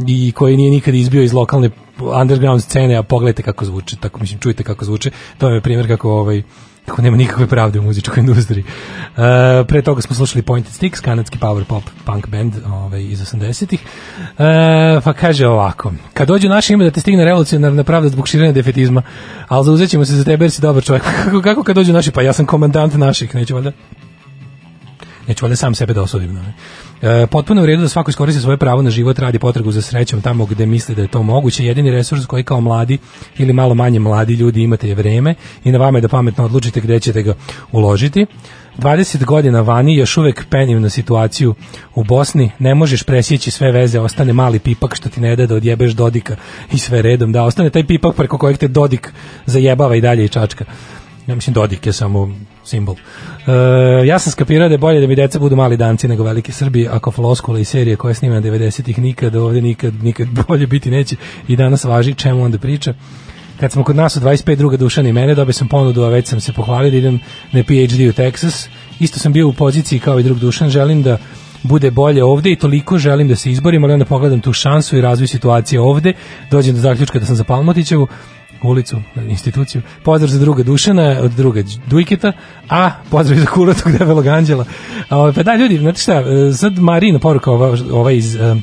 [0.06, 1.70] i koji nije nikad izbio iz lokalne
[2.01, 6.11] underground scene, a pogledajte kako zvuče, tako mislim, čujte kako zvuče, to je primjer kako
[6.11, 6.42] ovaj
[6.88, 8.64] kako nema nikakve pravde u muzičkoj industriji.
[8.64, 9.22] Uh,
[9.68, 13.80] pre toga smo slušali Pointed Sticks, kanadski power pop punk band ovaj, iz 80-ih.
[13.82, 18.53] Uh, pa kaže ovako, kad dođe naše ime da te stigne revolucionarna pravda zbog širenja
[18.53, 19.03] defetizma,
[19.49, 21.03] ali zauzet ćemo se za tebe jer si dobar čovjek.
[21.24, 22.11] kako, kako kad dođu naši?
[22.11, 23.72] Pa ja sam komandant naših, neću valjda
[25.28, 26.34] neću valjda sam sebe da osudim.
[26.34, 26.55] Ne?
[27.03, 30.20] E, potpuno u redu da svako iskoristi svoje pravo na život, radi potragu za srećom
[30.20, 31.64] tamo gde misli da je to moguće.
[31.64, 32.99] Jedini resurs koji kao mladi
[33.38, 35.34] ili malo manje mladi ljudi imate je vreme
[35.64, 37.34] i na vama je da pametno odlučite gde ćete ga
[37.72, 38.26] uložiti.
[38.78, 41.55] 20 godina vani još uvek penjem na situaciju
[41.94, 45.55] u Bosni, ne možeš presjeći sve veze, ostane mali pipak što ti ne da da
[45.55, 46.36] odjebeš Dodika
[46.72, 49.12] i sve redom, da ostane taj pipak preko kojeg te Dodik
[49.46, 50.64] zajebava i dalje i čačka.
[51.26, 52.34] Ja mislim Dodik je samo
[52.68, 52.94] simbol.
[52.94, 56.52] E, ja sam skapirao da je bolje da mi deca budu mali danci nego veliki
[56.52, 60.90] Srbi, ako floskula i serije koje snima na 90-ih nikad ovde nikad, nikad bolje biti
[60.90, 61.16] neće
[61.48, 62.94] i danas važi čemu onda priča.
[63.60, 66.28] Kad smo kod nas u 25 druga Dušan i mene, dobio sam ponudu, a već
[66.28, 67.20] sam se pohvalio da idem
[67.52, 68.68] na PhD u Texas.
[69.00, 71.18] Isto sam bio u poziciji kao i drug Dušan, želim da
[71.62, 75.00] bude bolje ovde i toliko želim da se izborim, ali onda pogledam tu šansu i
[75.00, 76.12] razvoj situacije ovde,
[76.50, 78.08] dođem do zaključka da sam za Palmotićevu,
[78.62, 78.96] ulicu,
[79.28, 79.82] instituciju.
[80.04, 82.32] Pozdrav za druga Dušana, od druga Dujketa,
[82.68, 84.64] a pozdrav za kulatog debelog anđela.
[85.11, 88.56] Ovaj, pa da, ljudi, znate šta, e, sad Marina poruka ova, ova iz e,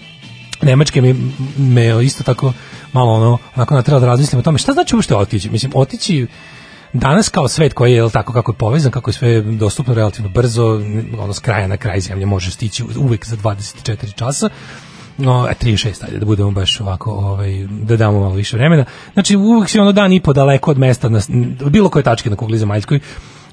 [0.61, 1.15] Nemačke me,
[1.57, 2.53] me isto tako
[2.93, 5.49] malo ono, onako natrela da razmislim o tome, šta znači uopšte otići?
[5.49, 6.27] Mislim, otići
[6.93, 10.81] danas kao svet koji je tako kako je povezan, kako je sve dostupno relativno brzo,
[11.19, 14.49] ono s kraja na kraj zemlje može stići uvek za 24 časa,
[15.17, 18.85] no, e, 36, ajde, da budemo baš ovako, ovaj, da damo malo više vremena.
[19.13, 21.19] Znači, uvek si ono dan i po daleko od mesta, na,
[21.69, 22.99] bilo koje tačke na kugli zemaljskoj,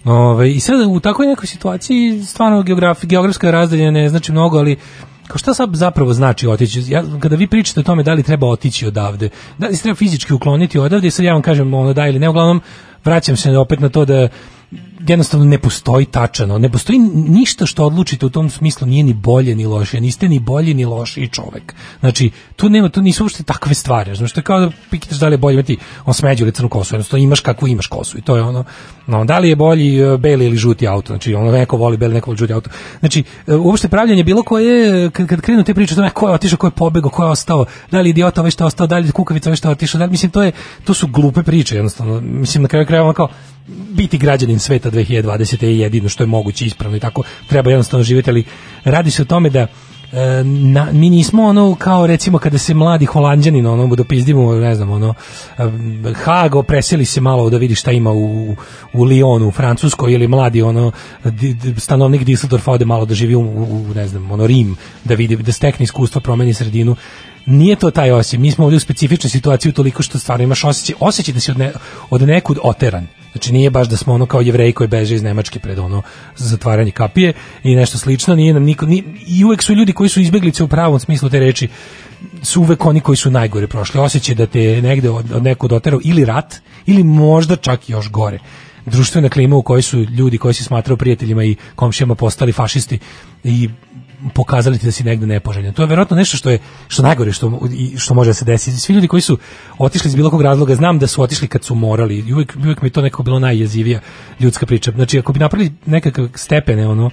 [0.04, 4.76] Ove, I sad u takvoj nekoj situaciji stvarno geograf, geografska razdalja ne znači mnogo, ali
[5.26, 6.84] kao šta sad zapravo znači otići?
[6.88, 9.96] Ja, kada vi pričate o tome da li treba otići odavde, da li se treba
[9.96, 12.60] fizički ukloniti odavde, sad ja vam kažem ono da ili ne, uglavnom
[13.04, 14.28] vraćam se opet na to da
[15.08, 19.54] jednostavno ne postoji tačano, ne postoji ništa što odlučite u tom smislu nije ni bolje
[19.54, 21.74] ni loše, niste ni bolji ni lošiji čovek.
[22.00, 25.28] Znači, tu nema, tu nisu uopšte takve stvari, znači, to je kao da pikitaš da
[25.28, 28.22] li je bolje imati on smeđu ili crnu kosu, jednostavno imaš kakvu imaš kosu i
[28.22, 28.64] to je ono,
[29.06, 32.14] no, da li je bolji e, beli ili žuti auto, znači, ono, neko voli beli,
[32.14, 32.70] neko voli žuti auto.
[33.00, 36.34] Znači, e, uopšte pravljanje bilo koje, kad, kad krenu te priče o tome ko je
[36.34, 38.86] otišao, ko je pobegao, ko je ostao, da li je idiota ovaj što je ostao,
[38.86, 40.52] da li je kukavica ovaj što je otišao, da li, mislim, to je,
[40.84, 43.28] to su glupe priče, jednostavno, mislim, na kraju krajeva ono kao,
[43.68, 45.64] biti građanin sveta 2020.
[45.64, 48.44] je jedino što je moguće ispravno i tako treba jednostavno živjeti, ali
[48.84, 49.66] radi se o tome da e,
[50.44, 55.14] na, mi nismo ono kao recimo kada se mladi holanđanin ono dopizdimo ne znam ono
[55.58, 55.62] e,
[56.14, 58.56] Hago preseli se malo da vidi šta ima u,
[58.92, 60.92] u Lyonu u Francuskoj ili mladi ono
[61.78, 65.52] stanovnik Düsseldorfa ode malo da živi u, u, ne znam ono Rim da vidi da
[65.52, 66.96] stekne iskustvo promeni sredinu
[67.46, 68.40] nije to taj osjećaj.
[68.40, 71.58] Mi smo ovdje u specifičnoj situaciji toliko što stvarno imaš osjećaj, osjećaj da si od,
[71.58, 71.72] ne,
[72.10, 73.06] od nekud oteran.
[73.32, 76.02] Znači nije baš da smo ono kao jevreji koji beže iz Nemačke pred ono
[76.36, 80.20] zatvaranje kapije i nešto slično, nije nam niko, ni, i uvek su ljudi koji su
[80.20, 81.68] izbeglice u pravom smislu te reči
[82.42, 84.00] su uvek oni koji su najgore prošli.
[84.00, 86.56] Osjećaj da te negde od, od nekud oterao ili rat,
[86.86, 88.38] ili možda čak još gore
[88.86, 92.98] društvena klima u kojoj su ljudi koji se smatraju prijateljima i komšijama postali fašisti
[93.44, 93.68] i
[94.34, 95.72] pokazali ti da si negde nepoželjen.
[95.74, 96.58] To je verovatno nešto što je
[96.88, 97.60] što najgore što
[97.96, 98.76] što može da se desiti.
[98.76, 99.38] Svi ljudi koji su
[99.78, 102.18] otišli iz bilo kog razloga, znam da su otišli kad su morali.
[102.18, 104.00] I uvek, uvek mi to neko bilo najjezivija
[104.40, 104.90] ljudska priča.
[104.90, 107.10] Znači ako bi napravili nekakav stepene ono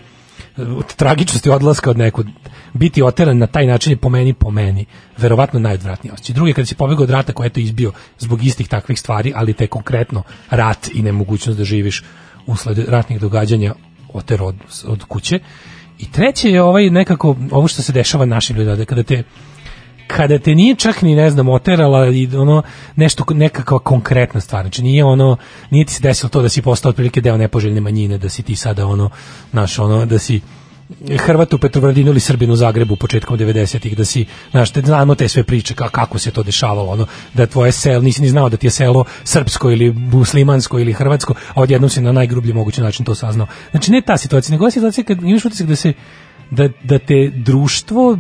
[0.58, 2.28] od tragičnosti odlaska od nekud
[2.74, 4.86] biti oteran na taj način je po meni po meni
[5.18, 6.34] verovatno najodvratniji osjećaj.
[6.34, 9.54] Drugi kad si pobegao od rata koji je to izbio zbog istih takvih stvari, ali
[9.54, 12.04] te konkretno rat i nemogućnost da živiš
[12.46, 13.74] usled ratnih događanja
[14.14, 14.56] oter od,
[14.86, 15.40] od kuće
[16.00, 19.24] I treće je ovaj nekako ovo što se dešava našim ljudima, da kada te
[20.08, 22.64] kada te nije čak ni ne znam oterala i ono
[22.96, 24.64] nešto nekakva konkretna stvar.
[24.64, 25.38] Znači nije ono
[25.70, 28.56] nije ti se desilo to da si postao otprilike deo nepoželjne manjine da si ti
[28.56, 29.10] sada ono
[29.52, 30.42] naš ono da si
[31.18, 35.28] Hrvat u Petrovaradinu ili Srbinu u Zagrebu početkom 90-ih da si znaš te znamo te
[35.28, 38.58] sve priče ka, kako se to dešavalo ono da tvoje selo nisi ni znao da
[38.58, 43.06] ti je selo srpsko ili muslimansko ili hrvatsko a odjednom si na najgrublji mogući način
[43.06, 45.94] to saznao znači ne ta situacija nego situacija kad imaš utisak da se
[46.52, 48.18] da, da te društvo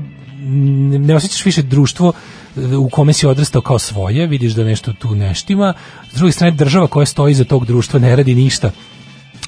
[1.00, 2.14] ne osjećaš više društvo
[2.58, 5.74] e, u kome si odrastao kao svoje, vidiš da nešto tu ne štima.
[6.12, 8.72] S druge strane, država koja stoji iza tog društva ne radi ništa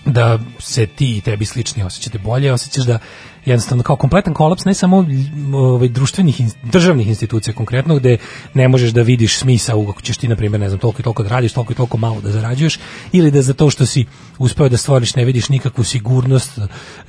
[0.05, 2.99] da se ti i tebi slični osjećate bolje, osjećaš da
[3.45, 5.05] jednostavno kao kompletan kolaps ne samo
[5.53, 8.17] ovaj društvenih državnih institucija konkretno gde
[8.53, 11.23] ne možeš da vidiš smisao ako ćeš ti na primjer ne znam toliko i toliko
[11.23, 12.79] da radiš, toliko i toliko malo da zarađuješ
[13.11, 14.05] ili da za to što si
[14.39, 16.59] uspeo da stvoriš ne vidiš nikakvu sigurnost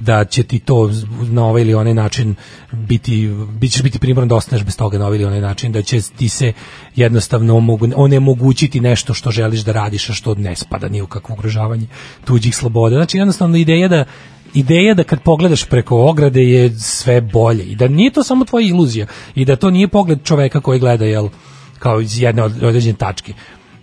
[0.01, 2.35] da će ti to na ovaj ili onaj način
[2.72, 3.28] biti
[3.61, 6.01] bit ćeš biti primoran da ostaneš bez toga na ovaj ili onaj način da će
[6.16, 6.53] ti se
[6.97, 7.62] jednostavno
[7.97, 11.87] onemogućiti nešto što želiš da radiš a što ne spada ni u kakvo ugrožavanje
[12.24, 12.97] tuđih sloboda.
[12.97, 14.05] Znači jednostavno ideja da
[14.55, 18.66] ideja da kad pogledaš preko ograde je sve bolje i da nije to samo tvoja
[18.68, 21.28] iluzija i da to nije pogled čoveka koji gleda jel
[21.78, 23.32] kao iz jedne od- određene tačke.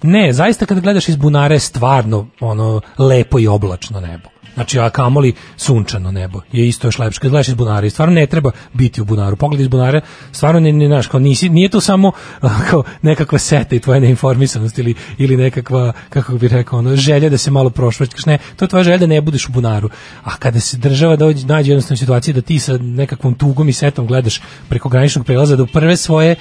[0.04, 4.30] Ne, zaista kad gledaš iz bunare stvarno ono lepo i oblačno nebo.
[4.60, 7.20] Znači, a kamoli sunčano nebo je isto još lepše.
[7.20, 9.36] Kad gledaš iz bunara i stvarno ne treba biti u bunaru.
[9.36, 10.02] Pogled iz bunara,
[10.32, 12.12] stvarno ne, ne, znaš, kao nisi, nije to samo
[12.70, 17.38] kao nekakva seta i tvoja neinformisanost ili, ili nekakva, kako bih rekao, ono, želja da
[17.38, 18.26] se malo prošvrćkaš.
[18.26, 19.90] Ne, to je tvoja želja da ne budeš u bunaru.
[20.24, 24.08] A kada se država dođe, nađe jednostavno situaciji da ti sa nekakvom tugom i setom
[24.08, 26.36] gledaš preko graničnog prelaza do prve svoje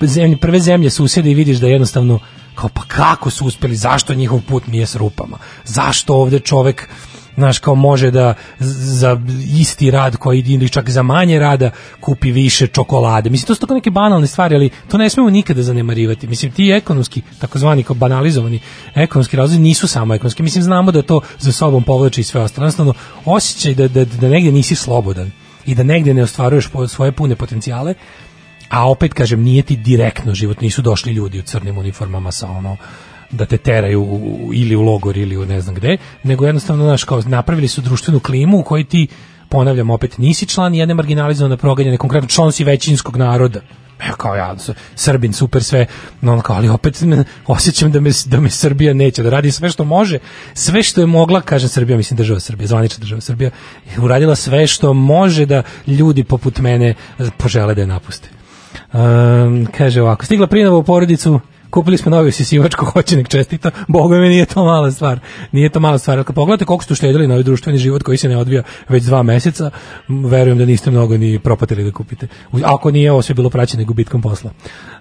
[0.00, 2.18] zemlje, prve zemlje susjede i vidiš da jednostavno
[2.54, 6.88] kao pa kako su uspeli, zašto njihov put nije s rupama, zašto ovde čovek
[7.34, 9.20] znaš, kao može da za
[9.58, 11.70] isti rad koji ili čak za manje rada
[12.00, 13.30] kupi više čokolade.
[13.30, 16.26] Mislim, to su tako neke banalne stvari, ali to ne smemo nikada zanemarivati.
[16.26, 18.60] Mislim, ti ekonomski, takozvani kao banalizovani
[18.94, 20.42] ekonomski razlozi nisu samo ekonomski.
[20.42, 22.64] Mislim, znamo da to za sobom povlači i sve ostalo.
[22.64, 25.30] Jednostavno, osjećaj da, da, da negdje nisi slobodan
[25.66, 27.94] i da negdje ne ostvaruješ svoje pune potencijale,
[28.68, 32.76] a opet kažem nije ti direktno život nisu došli ljudi u crnim uniformama sa ono
[33.32, 37.04] da te teraju u- ili u logor ili u ne znam gde, nego jednostavno znaš
[37.04, 39.06] kao napravili su društvenu klimu u kojoj ti
[39.48, 43.60] ponavljam opet nisi član jedne marginalizovane proganjene konkretno član si većinskog naroda
[44.06, 44.56] Evo kao ja,
[44.94, 45.86] Srbin, super sve,
[46.20, 47.02] no, kao, ali opet
[47.46, 50.18] osjećam da me, da me Srbija neće, da radi sve što može,
[50.54, 53.50] sve što je mogla, kažem Srbija, mislim država Srbija, zvanična država Srbija,
[53.98, 56.94] uradila sve što može da ljudi poput mene
[57.36, 58.28] požele da je napuste.
[58.92, 61.40] Um, kaže ovako, stigla prinova u porodicu,
[61.72, 65.18] kupili smo novi sisivačko, hoće nek čestita, boga mi nije to mala stvar,
[65.52, 68.28] nije to mala stvar, kad pogledate koliko ste uštedili na ovaj društveni život koji se
[68.28, 69.70] ne odvija već dva meseca,
[70.08, 72.28] verujem da niste mnogo ni propatili da kupite,
[72.62, 74.50] ako nije ovo sve bilo praćeno gubitkom posla.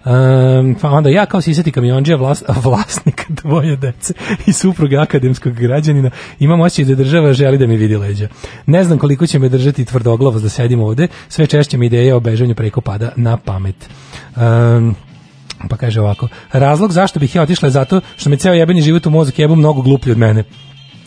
[0.06, 4.14] Um, pa onda ja kao sisati kamionđija, vlas, vlasnik dvoje dece
[4.46, 6.10] i supruga akademskog građanina,
[6.40, 8.28] imam osjećaj da država želi da mi vidi leđa.
[8.66, 12.20] Ne znam koliko će me držati tvrdoglavost da sedim ovde, sve češće mi ideja o
[12.20, 13.90] bežanju preko pada na pamet.
[14.36, 14.96] Um,
[15.70, 19.06] pa kaže ovako, razlog zašto bih ja otišla je zato što me ceo jebeni život
[19.06, 20.44] u mozak jebu mnogo gluplji od mene.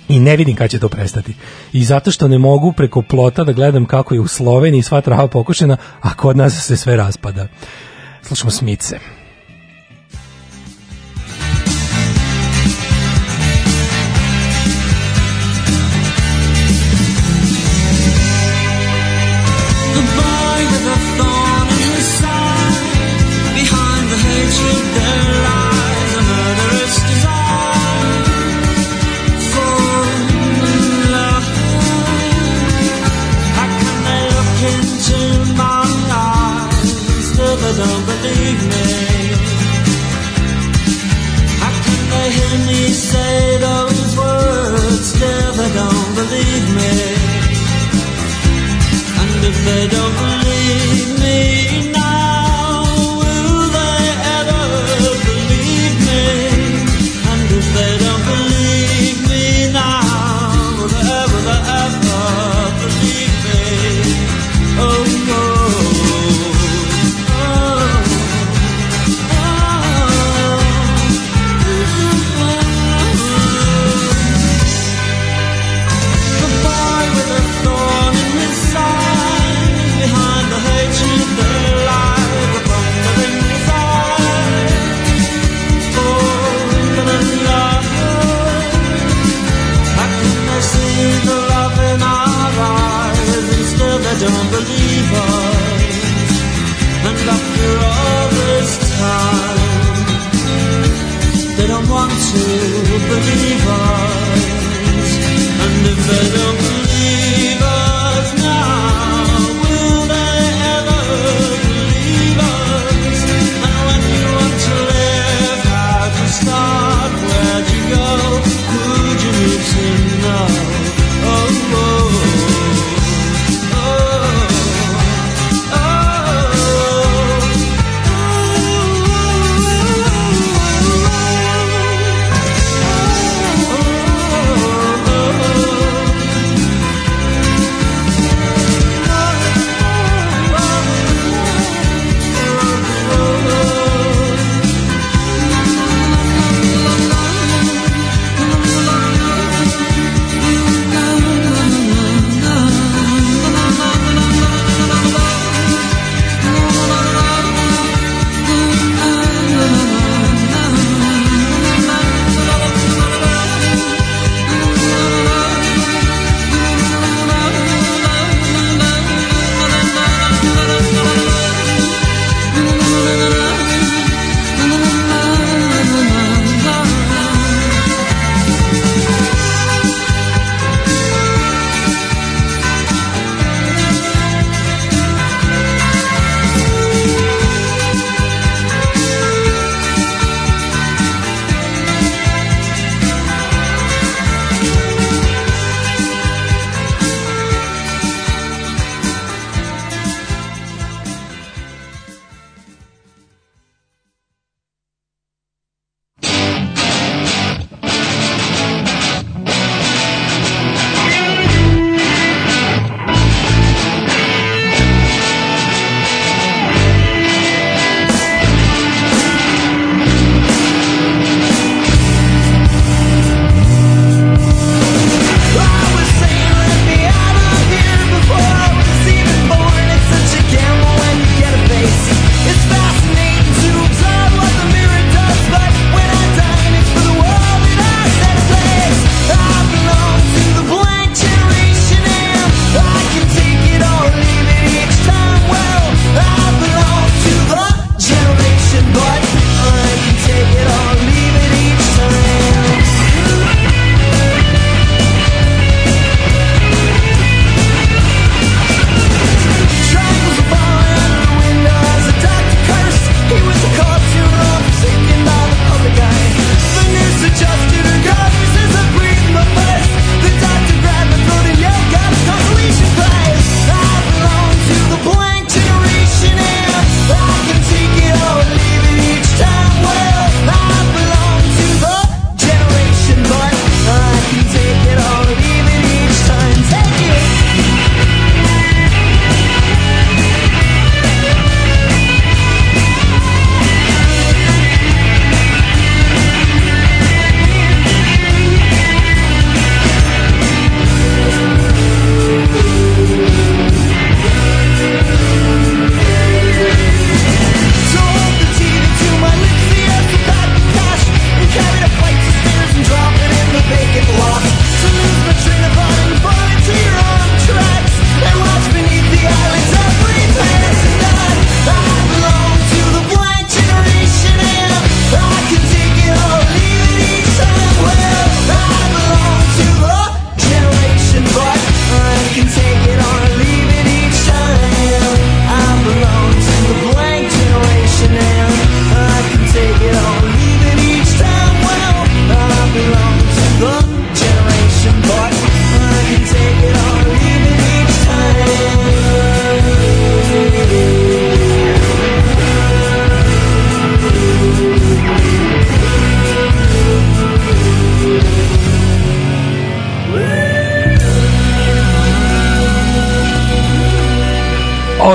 [0.09, 1.35] I ne vidim kad će to prestati.
[1.73, 5.29] I zato što ne mogu preko plota da gledam kako je u Sloveniji sva trava
[5.29, 7.47] pokušena, a kod nas se sve raspada.
[8.23, 9.24] Slušamo Smice.
[49.67, 50.04] And if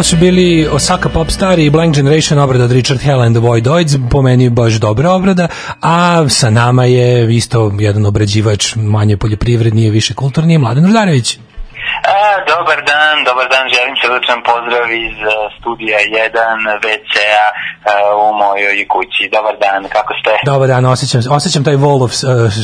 [0.09, 4.21] su bili Osaka Popstar i Blank Generation obrada od Richard Hell and the Voidoids, po
[4.21, 5.47] meni baš dobra obrada,
[5.81, 11.37] a sa nama je isto jedan obrađivač manje poljoprivrednije, više kulturnije, Mladen Rudarević.
[11.37, 12.19] A,
[12.53, 16.33] dobar dan, dobar dan, želim srdačan pozdrav iz uh, studija 1
[16.85, 17.55] WC-a uh,
[18.25, 19.23] u mojoj kući.
[19.37, 20.31] Dobar dan, kako ste?
[20.51, 22.19] Dobar dan, osjećam, osjećam taj wall of uh,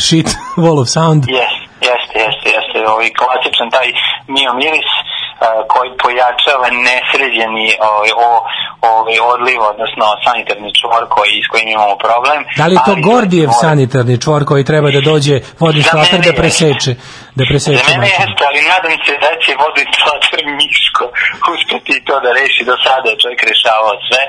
[0.07, 0.27] shit,
[0.63, 1.21] wall of sound.
[1.39, 2.77] Jeste, jeste, jeste, jeste.
[2.93, 3.87] Ovaj klasičan taj
[4.35, 4.91] mio miris
[5.73, 8.29] koji pojačava nesređeni ovaj, o,
[8.93, 12.39] ovaj, odliv, odnosno sanitarni čvor koji, s kojim imamo problem.
[12.59, 16.33] Da li to Ali Gordijev mora- sanitarni čvor koji treba da dođe vodni šlater da
[16.41, 16.91] preseče?
[17.39, 21.05] Da preseče Za mene jeste, ali nadam se da će vodoinstalater Miško
[21.53, 23.05] uspeti to da reši do sada.
[23.11, 24.21] je Čovjek rešavao sve,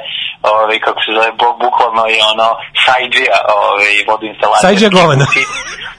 [0.55, 2.49] ovaj, kako se zove, bu- bukvalno je ono
[2.85, 4.65] sajđija ovaj, vodoinstalater.
[4.67, 5.27] Sajđija govana.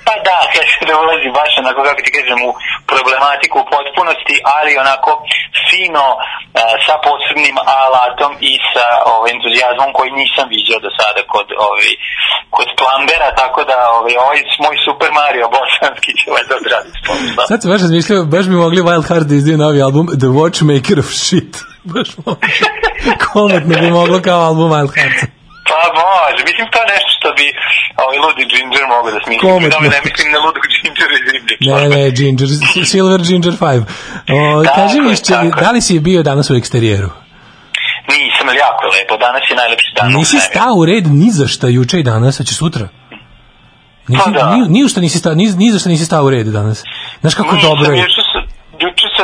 [0.08, 2.52] Pa da, kaže da ulazi baš onako, kako ti kažem, u
[2.92, 5.12] problematiku u potpunosti, ali onako
[5.68, 6.20] fino, a,
[6.86, 11.90] sa posebnim alatom i sa ovaj, entuzijazmom koji nisam viđao do sada kod, ovaj,
[12.56, 16.98] kod plambera, tako da ovaj, ovaj moj Super Mario bosanski će valjda odraditi.
[17.50, 21.10] Sad sam baš razmišljao, baš bi mogli Wild Heart da novi album The Watchmaker of
[21.26, 21.54] Shit.
[21.94, 22.50] Baš mogli.
[23.34, 25.20] Kometno bi moglo kao album Wild Heart.
[25.70, 27.46] Pa može, mislim to je nešto što bi
[28.04, 29.44] ovaj ludi Ginger mogao da smisli.
[29.50, 29.80] Kometno.
[29.80, 31.24] Da ne mislim na ludog Ginger iz.
[31.70, 32.48] Ne, ne, Ginger,
[32.94, 33.84] Silver Ginger 5.
[34.36, 35.52] O, Tako kaži mi, je.
[35.62, 37.10] da li si bio danas u eksterijeru?
[38.14, 40.12] Nisam, ali jako je lepo, danas je najlepši dan.
[40.14, 42.88] Nisi stao u red ni za šta juče i danas, a će sutra?
[44.08, 44.56] Nisi, Pa da.
[44.56, 46.84] ni, ni, u šta nisi stao, ni, ni za šta nisi stao u red danas.
[47.22, 48.00] Znaš kako Nisam, dobro je.
[48.02, 48.22] Juče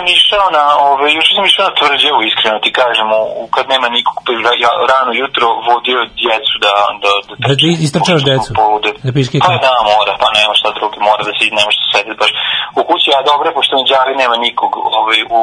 [0.03, 3.07] sam, išao na, ove, juče sam išao na tvrđevu, iskreno ti kažem,
[3.41, 4.31] u, kad nema nikog, pa
[4.65, 6.73] ja rano jutro vodio djecu da...
[7.03, 8.49] Da, da, Da ti istrčavaš decu?
[8.61, 8.91] Polude.
[9.05, 11.87] Da piški Pa da, mora, pa nema šta drugo, mora da se ne može se
[11.93, 12.31] sedeti baš
[12.79, 15.39] u kući, a dobro pošto na džari nema nikog ovaj, u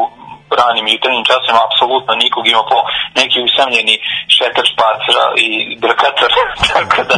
[0.60, 2.78] ranim jutarnjim časima, apsolutno nikog, ima po
[3.18, 3.94] neki usamljeni
[4.36, 5.48] šetač pacra i
[5.84, 6.30] brkatar,
[6.72, 7.16] tako da,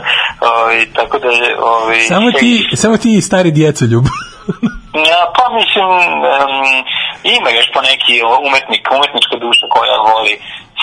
[0.53, 1.28] ovaj, tako da
[1.74, 2.51] ovaj, Samo ti,
[2.82, 4.05] samo ti stari djecoljub.
[4.05, 4.68] Ja,
[5.36, 6.66] pa mislim, um,
[7.36, 8.14] ima još po neki
[8.49, 10.34] umetnik, umetnička duša koja voli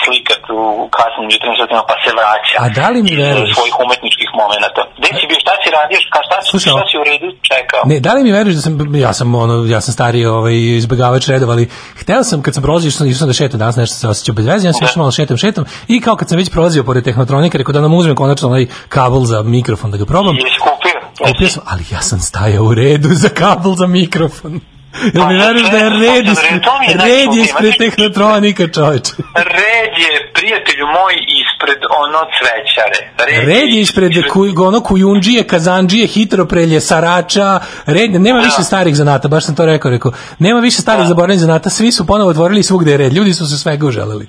[0.04, 2.56] slikat u kasnim jutarnjim satima pa se vraća.
[2.64, 3.54] A da li mi iz veruješ?
[3.56, 4.82] svojih umetničkih momenta.
[4.98, 7.80] Gde si bio, šta si radio, šta, šta, si, Slušaj, šta si u redu čekao?
[7.90, 8.74] Ne, da li mi veruješ da sam,
[9.06, 11.64] ja sam ono, ja sam stari ovaj, izbegavač redova, ali
[12.00, 14.46] hteo sam kad sam prolazio, išao sam, išao da šetam, danas nešto se osjećao bez
[14.50, 14.86] veze, ja sam Da.
[14.88, 17.94] išao malo šetam, šetam i kao kad sam već prolazio pored tehnotronika, rekao da nam
[17.94, 20.34] uzmem konačno onaj kabel za mikrofon da ga probam.
[20.36, 20.89] Jesi kupio?
[21.22, 24.60] Kupio sam, ali ja sam stajao u redu za kabel za mikrofon.
[25.14, 26.62] Jel mi Pa, veruješ da je red ispred,
[26.96, 29.12] red je ispred znači- tehnotronika, čoveče.
[29.36, 33.00] Red je, prijatelju moj, ispred ono cvećare.
[33.46, 38.44] Red je ispred kuj, ono kujundžije, kazandžije, hitroprelje, sarača, red, nema Da.
[38.44, 41.08] više starih zanata, baš sam to rekao, rekao, nema više starih Da.
[41.08, 44.26] zaboravljenih zanata, svi su ponovo otvorili svugde je red, ljudi su se svega uželeli.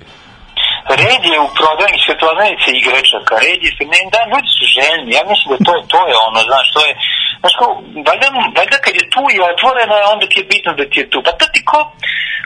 [1.00, 5.48] Red je u prodajnih svetlovnice igračaka, red je, ne, da, ljudi su željni, ja mislim
[5.52, 6.92] da to to je ono, znaš, to je,
[7.40, 7.70] znaš, kao,
[8.06, 8.26] valjda,
[8.58, 11.30] valjda kad je tu i otvoreno onda ti je bitno da ti je tu, pa
[11.38, 11.80] to ti ko,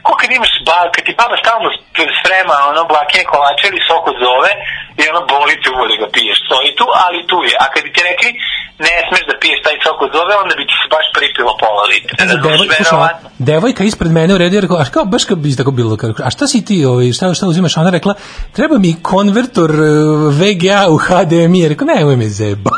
[0.06, 1.68] ko kad imaš ba, kad ti baba stalno
[2.20, 4.52] sprema, ono, blakine kolače ili sok od zove,
[5.00, 7.80] i ono, boli te uvo da ga piješ, stoji tu, ali tu je, a kad
[7.84, 8.30] bi ti rekli,
[8.78, 11.84] ne smeš da piješ taj sok od zove, onda bi ti se baš pripilo pola
[11.92, 13.14] litra, Kaže, razumeš, devoj, slušaj,
[13.50, 16.10] devojka ispred mene u redu je rekao, a kao, baš kao bi tako bilo, kao,
[16.26, 17.76] a šta si ti, ovaj, šta, šta uzimaš?
[17.76, 18.14] Ona rekla,
[18.56, 19.84] treba mi konvertor eh,
[20.40, 22.70] VGA u HDMI, je rekao, nemoj me zeba.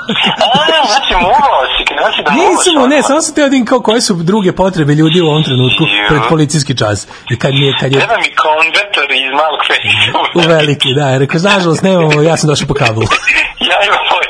[0.47, 1.83] A, znači, muvao si,
[2.17, 5.21] si da Nisam, ne, samo sam teo da vidim kao koje su druge potrebe ljudi
[5.21, 7.09] u ovom trenutku pred policijski čas.
[7.31, 10.11] I kad mi je, kad je Treba mi konvertor iz malog fejsa.
[10.39, 13.07] u veliki, da, je rekao, nažalost nemamo, ja sam došao po kablu.
[13.71, 14.27] ja imam svoj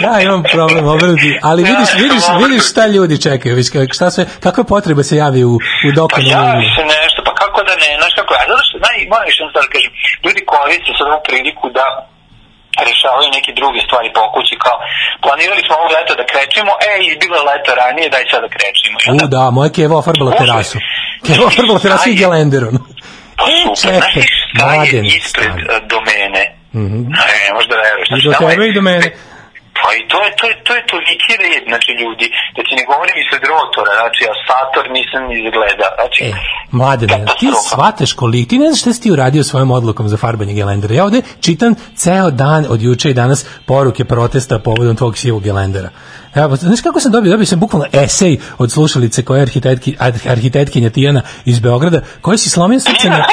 [0.00, 4.64] Ja imam problem obrnuti, ali vidiš, vidiš, vidiš šta ljudi čekaju, vidiš, šta sve, kakve
[4.64, 6.26] potrebe se javi u, u Pa dokonu.
[6.36, 9.38] javi se nešto, pa kako da ne, znaš kako, a zato što, naj, moram još
[9.38, 9.92] jednu stvar da kažem,
[10.24, 11.86] ljudi koriste sad ovu priliku da
[12.88, 14.76] rešavaju neke druge stvari po kući, kao
[15.24, 18.50] planirali smo ovog leta da krećemo, e, i bilo je leto ranije, daj sad da
[18.56, 18.96] krećemo.
[19.06, 20.76] I U, da, moja Keva ofarbala terasu.
[21.26, 22.22] Keva ofarbala terasu i Šta je?
[22.22, 22.80] gelender, ono.
[23.38, 23.44] pa
[23.76, 24.14] super, znaš
[24.50, 25.62] šta je ispred stani.
[25.74, 26.42] e, domene?
[26.72, 28.08] Ne, ne možda veruješ.
[28.08, 29.06] I Znači, do tamo je- tebe i do mene.
[29.80, 32.84] Pa i to je, to je, to je toliki red, znači ljudi, da ti ne
[32.90, 36.20] govorim ispred rotora, znači ja Sator nisam ni izgleda, znači...
[36.24, 36.32] E,
[36.70, 40.54] mladene, ti shvataš koliko, ti ne znaš šta si ti uradio svojom odlukom za farbanje
[40.54, 40.94] gelendera.
[40.94, 45.90] Ja ovde čitam ceo dan od juče i danas poruke protesta povodom tvog sivog gelendera.
[46.34, 47.30] Evo, pa, znaš kako sam dobio?
[47.30, 52.38] Dobio sam bukvalno esej od slušalice koja je arhitektki, ar- arhitektkinja Tijana iz Beograda, koja
[52.38, 53.24] si slomio srce na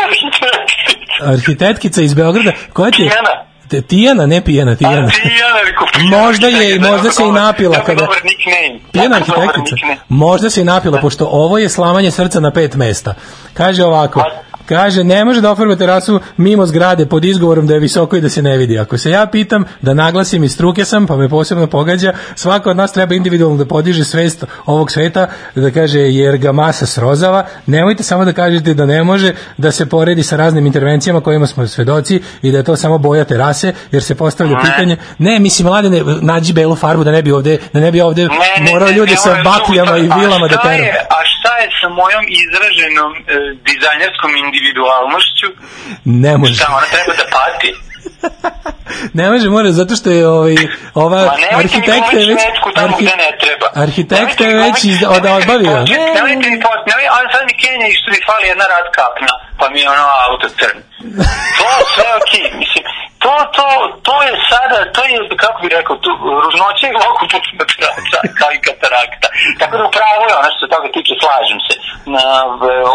[1.25, 3.09] arhitetkica iz Beograda, koja ti je...
[3.09, 3.48] Tijana?
[3.69, 5.07] Te- Tijana, ne pijana, Tijana.
[5.07, 5.87] A Tijana, rekao,
[6.19, 7.99] Možda je, možda se i napila jako kada...
[7.99, 8.91] dobar nickname.
[8.91, 9.75] Pijana arhitektica.
[10.07, 13.13] Možda se i napila, pošto ovo je slamanje srca na pet mesta.
[13.53, 14.23] Kaže ovako,
[14.69, 18.29] Kaže, ne može da ofarba terasu mimo zgrade pod izgovorom da je visoko i da
[18.29, 18.79] se ne vidi.
[18.79, 22.77] Ako se ja pitam, da naglasim iz struke sam, pa me posebno pogađa, svako od
[22.77, 27.45] nas treba individualno da podiže svest ovog sveta, da kaže, jer ga masa srozava.
[27.65, 31.67] Nemojte samo da kažete da ne može da se poredi sa raznim intervencijama kojima smo
[31.67, 34.61] svedoci i da je to samo boja terase, jer se postavlja Ne.
[34.63, 38.23] pitanje, ne, mislim, mladine, nađi belu farbu da ne bi ovde, da ne bi ovde
[38.23, 43.11] Ne, morao ljudi sa bakljama i vilama da je- A šta je sa mojom izraženom
[43.17, 43.19] e,
[43.65, 45.47] dizajnerskom individualnošću?
[46.05, 46.53] Ne može.
[46.53, 47.69] Šta, ona treba da pati?
[49.13, 50.55] Ne može, mora, zato što je ovaj,
[50.95, 51.21] ova
[51.53, 52.41] arhitekta je već...
[52.75, 53.67] tamo arhi- gde ne treba.
[53.85, 55.71] Arhitekta je već iz, od, odbavio.
[55.71, 58.45] Nemojte mi početi, Nemojte mi početi, nemoj, a sad mi Kenja i što mi fali
[58.47, 60.77] jedna rad kapna, pa mi je ono auto crn.
[61.59, 62.83] To je sve okej, mislim,
[63.23, 63.65] to, to,
[64.07, 66.09] to je sada, to je, kako bi rekao, tu,
[66.43, 69.27] ružnoće je oko putina traca, kao i katarakta.
[69.59, 71.73] Tako da upravo je ono što se toga tiče, slažem se.
[72.15, 72.23] Na,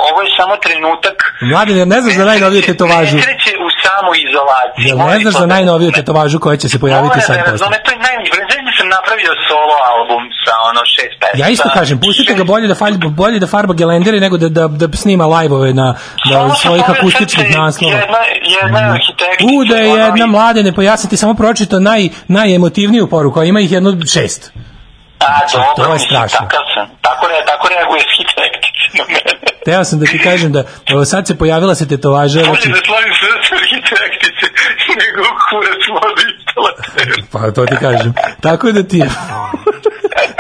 [0.09, 1.19] ovo je samo trenutak
[1.53, 3.17] Mladen, ne znaš za najnoviju nesreće- tetovažu.
[3.17, 4.85] Nesreće u samoizolaciji.
[4.89, 7.53] Jel ne znaš za da- najnoviju tetovažu koja će se pojaviti Mora sad da posle?
[7.53, 7.99] razume, to je.
[7.99, 8.45] Znači
[8.79, 11.39] sam napravio solo album sa ono šest pesama.
[11.43, 14.69] Ja isto kažem, pustite ga bolje da farba, bolje da farba gelendere nego da, da,
[14.69, 15.95] da snima live-ove na,
[16.33, 17.95] Samo sam svojih akustičnih naslova.
[17.95, 18.19] Jedna,
[18.61, 19.45] jedna arhitektica.
[19.53, 23.45] U, da je jedna mladene, pa ja sam ti samo pročitao naj, najemotivniju poruku, a
[23.45, 24.53] ima ih jedno šest.
[25.19, 26.39] A, dobro, to je strašno.
[26.39, 26.87] Takav sam.
[27.01, 29.54] Tako, re, tako reaguje arhitektica na mene.
[29.65, 32.77] Teo sam da ti kažem da evo, sad se pojavila se tetovaža, Bolje znači, da
[32.87, 34.47] slavim srce arhitektice
[35.01, 35.83] nego kurac
[36.39, 37.25] instalater.
[37.33, 38.15] pa to ti kažem.
[38.41, 39.09] Tako da ti je,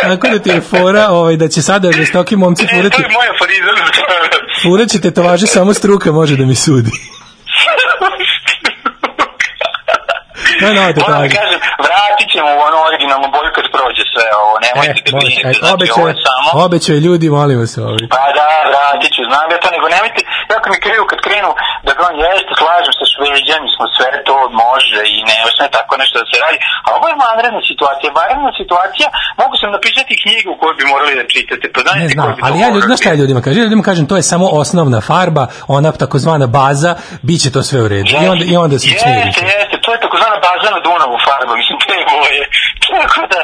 [0.02, 3.26] tako da ti je fora ovaj, da će sada žestoki momci to furati, je moj
[3.34, 4.62] aforizam za danas.
[4.62, 6.90] furat će tetovaže, samo struka može da mi sudi.
[10.60, 11.34] To je nova Moram da tetovaža.
[11.42, 14.54] kažem, vratit ćemo u onu originalnu boju kad prođe sve ovo.
[14.66, 15.46] Nemojte da E, brinete.
[15.48, 16.48] aj, Znači, ovo je samo...
[16.66, 18.04] obećaj ljudi, molim vas ovaj.
[18.14, 20.20] Pa da, vratit ću, znam ja to, nego nemojte,
[20.54, 21.50] jako mi kriju kad krenu
[21.86, 26.16] da kao jeste, slažem se, šveđani smo, sve to može i ne sme tako nešto
[26.20, 29.06] da se radi, a ovo je vanredna situacija, vanredna situacija,
[29.42, 32.56] mogu sam napisati knjigu koju bi morali da čitate, pa znate Ne znam, bi ali
[32.62, 33.58] ja ljudi, znaš šta ja ljudima kažem?
[33.64, 35.44] Ljudima kažem, to je samo osnovna farba,
[35.76, 36.92] ona takozvana baza,
[37.28, 38.08] bit će to sve u redu.
[38.22, 39.28] I onda, i onda se smirite.
[39.28, 42.42] Jeste, jeste, to je takozvana baza na Dunavu farba, mislim, te boje.
[42.88, 43.40] Tako da,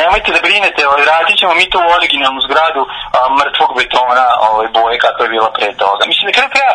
[0.00, 2.82] nemojte da brinete, ovaj, vratit ćemo mi to u originalnu zgradu
[3.16, 6.02] a, mrtvog betona ovaj, boje kakva je bila pre toga.
[6.10, 6.74] Mislim, na kraju kraja,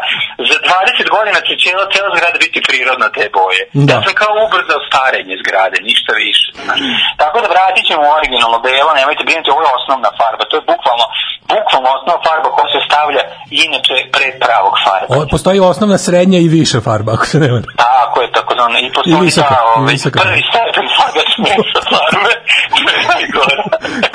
[0.49, 3.61] za 20 godina će cijela, cijela zgrada biti prirodna te boje.
[3.87, 3.95] Da.
[4.05, 6.47] Sam kao ubrzao starenje zgrade, ništa više.
[6.65, 6.81] znaš.
[7.21, 10.63] Tako da vratit ćemo u originalno belo, nemojte brinuti, ovo je osnovna farba, to je
[10.71, 11.05] bukvalno,
[11.53, 13.23] bukvalno osnovna farba koja se stavlja
[13.65, 15.11] inače pred pravog farba.
[15.15, 17.71] O, postoji osnovna, srednja i viša farba, ako se ne varam.
[17.87, 18.79] Tako je, tako zvano.
[18.87, 22.33] I postoji I visoka, ta, ovaj, prvi stepen farbe smeša farbe.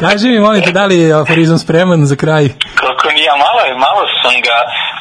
[0.01, 2.45] Kaži mi, molim te, da li je aforizam spreman za kraj?
[2.75, 4.57] Kako nije, malo je, malo sam ga...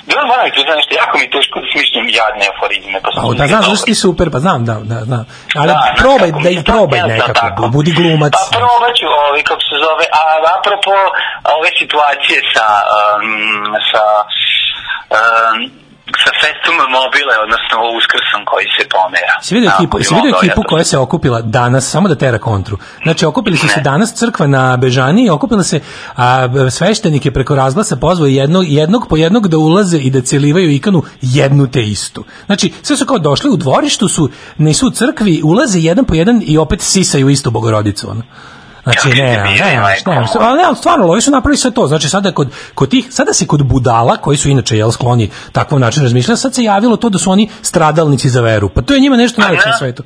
[0.10, 2.98] Bilo moram ti priznati nešto, jako mi je teško da smišljam jadne aforizme.
[3.04, 3.70] Pa, sam da znam, dobar.
[3.70, 5.24] zašto ti super, pa znam, da, da, znam.
[5.60, 7.62] Ali Da, probaj, da mi ih probaj nekako, tako.
[7.76, 8.34] budi glumac.
[8.38, 10.22] Pa probat ću, ovaj, kako se zove, a
[10.58, 10.94] apropo
[11.58, 12.68] ove situacije sa,
[12.98, 13.28] um,
[13.90, 14.04] sa,
[15.18, 15.87] um,
[16.24, 19.36] sa festom mobile, odnosno uskrsom koji se pomera.
[19.42, 22.78] Si vidio ekipu, si vidio ekipu koja se okupila danas, samo da tera kontru.
[23.04, 25.80] Znači, okupili su se danas crkva na Bežani, okupila se
[26.16, 31.04] a, sveštenike preko razglasa, pozvao jednog, jednog po jednog da ulaze i da celivaju ikanu
[31.22, 32.24] jednu te istu.
[32.46, 36.42] Znači, sve su kao došli u dvorištu, su, nisu u crkvi, ulaze jedan po jedan
[36.46, 38.10] i opet sisaju istu bogorodicu.
[38.10, 38.22] Ono.
[38.94, 39.38] Znači, ne, ne,
[40.06, 41.88] ne, ne, ali stvarno, ovi su napravili sve to.
[41.88, 45.82] Znači, sada kod, kod tih, sada se kod budala, koji su inače, jel, skloni takvom
[45.82, 48.70] načinu razmišljanja, sad se javilo to da su oni stradalnici za veru.
[48.70, 49.78] Pa to je njima nešto najveće na ne.
[49.78, 50.04] svetu.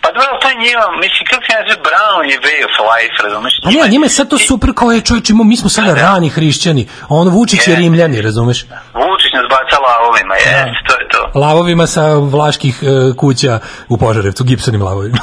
[0.00, 3.54] Pa dobro, to je njima, mislim, kako se naziva, Brown je way of life, razumeš?
[3.64, 6.88] Pa ne, njima je sad to super kao je čovječ, mi smo sada rani hrišćani,
[7.02, 7.78] a on Vučić je Je.
[7.80, 8.58] rimljani, razumeš?
[8.94, 11.38] Vučić nas baca lavovima, jes, to je to.
[11.38, 13.58] Lavovima sa vlaških e, kuća
[13.88, 15.18] u Požarevcu, gipsanim lavovima.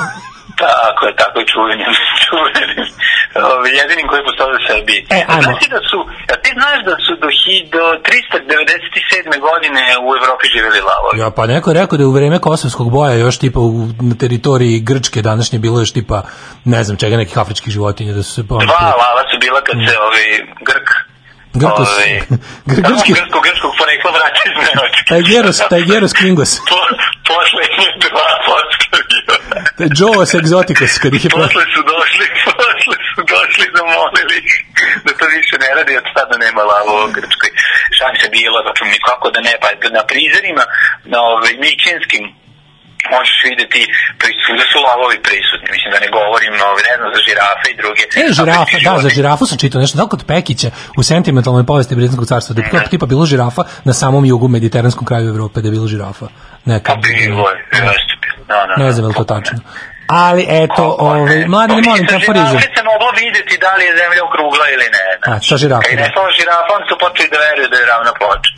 [0.65, 1.85] Tako je, tako je čuvenim,
[2.23, 2.85] čuvenim.
[3.53, 4.99] Ove, jedinim koji postoje u Srbiji.
[5.09, 5.19] E,
[5.61, 5.99] ti da su,
[6.29, 9.39] ja ti znaš da su do, hi, do 397.
[9.47, 11.19] godine u Evropi živjeli lavovi?
[11.21, 13.71] Ja, pa neko je rekao da je u vreme kosovskog boja još tipa u,
[14.09, 16.17] na teritoriji Grčke današnje bilo još tipa,
[16.65, 18.55] ne znam čega, nekih afričkih životinja da su se pa...
[18.55, 20.25] Dva lava su bila kad se ovi
[20.69, 20.89] Grk
[21.61, 22.11] Grkos, Ovi,
[22.69, 25.01] Gr- grčki, grčkog, grčkog porekla vraća iz Nemačke.
[25.11, 26.79] taj Geros, taj Geros Kingos, Po,
[27.29, 28.27] poslednje dva
[29.77, 29.95] postavljena.
[29.95, 31.29] taj Joos Exoticus, kad ih je.
[31.29, 32.25] Posle su došli,
[32.59, 34.53] posle su došli zamolili ih
[35.05, 37.51] da to više ne radi, od sada nema lavo u Grčkoj.
[37.99, 40.63] Šanse bilo, da mi kako da ne, pa na prizorima,
[41.13, 42.23] na ove, mićenskim
[43.13, 43.81] možeš videti,
[44.21, 47.77] pri- da su lavovi prisutni, mislim da ne govorim, no, ne znam, za žirafe i
[47.81, 48.03] druge.
[48.21, 50.69] E, žirafa, afričke da, za žirafu sam čitao nešto, da kod Pekića
[50.99, 55.05] u sentimentalnoj povesti Britanskog carstva, da je to tipa bilo žirafa na samom jugu mediteranskom
[55.05, 56.25] kraju Evrope, da je bilo žirafa.
[56.65, 56.93] Neka.
[56.93, 58.24] Pa bilo je, jeste bilo.
[58.49, 58.91] Da, da, Ne da.
[58.91, 59.57] znam je li to tačno.
[60.25, 62.47] Ali eto, ovaj, mladine, Pa, molim te sa aforizam.
[62.53, 65.05] žirafe se moglo videti da li je zemlja okrugla ili ne.
[65.29, 66.23] A, sa žirafom, Kad je da.
[66.39, 68.51] žirafa, oni su počeli da veruju da je ravna ploča.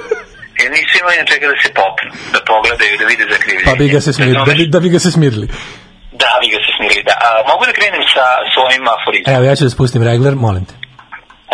[0.60, 3.68] Jer nisu imali na čega da se popnu, da pogledaju, da vide zakrivljenje.
[3.70, 5.46] Pa bi ga se smirili, da bi, da bi ga se smirili.
[6.22, 7.14] Da, bi ga se smirili, da.
[7.20, 8.24] A, mogu da krenem sa
[8.54, 9.28] svojim aforizmom?
[9.34, 10.74] Evo, ja ću da spustim regler, molim te.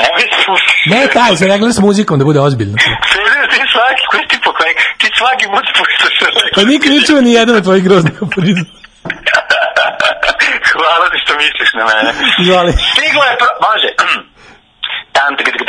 [0.01, 0.07] Da
[0.43, 0.81] spustiš.
[0.93, 2.77] Ne, taj, sa regler s muzikom, da bude ozbiljno.
[3.13, 4.71] Sredio, ti svaki, koji ti pokoj,
[5.01, 6.15] ti svaki put spuštaš
[6.57, 8.69] Pa nikad ne ni jedan od tvojih groznih aforizma.
[10.73, 12.11] Hvala ti što misliš na mene.
[12.43, 12.73] Izvoli.
[12.93, 13.51] Stiglo je pro...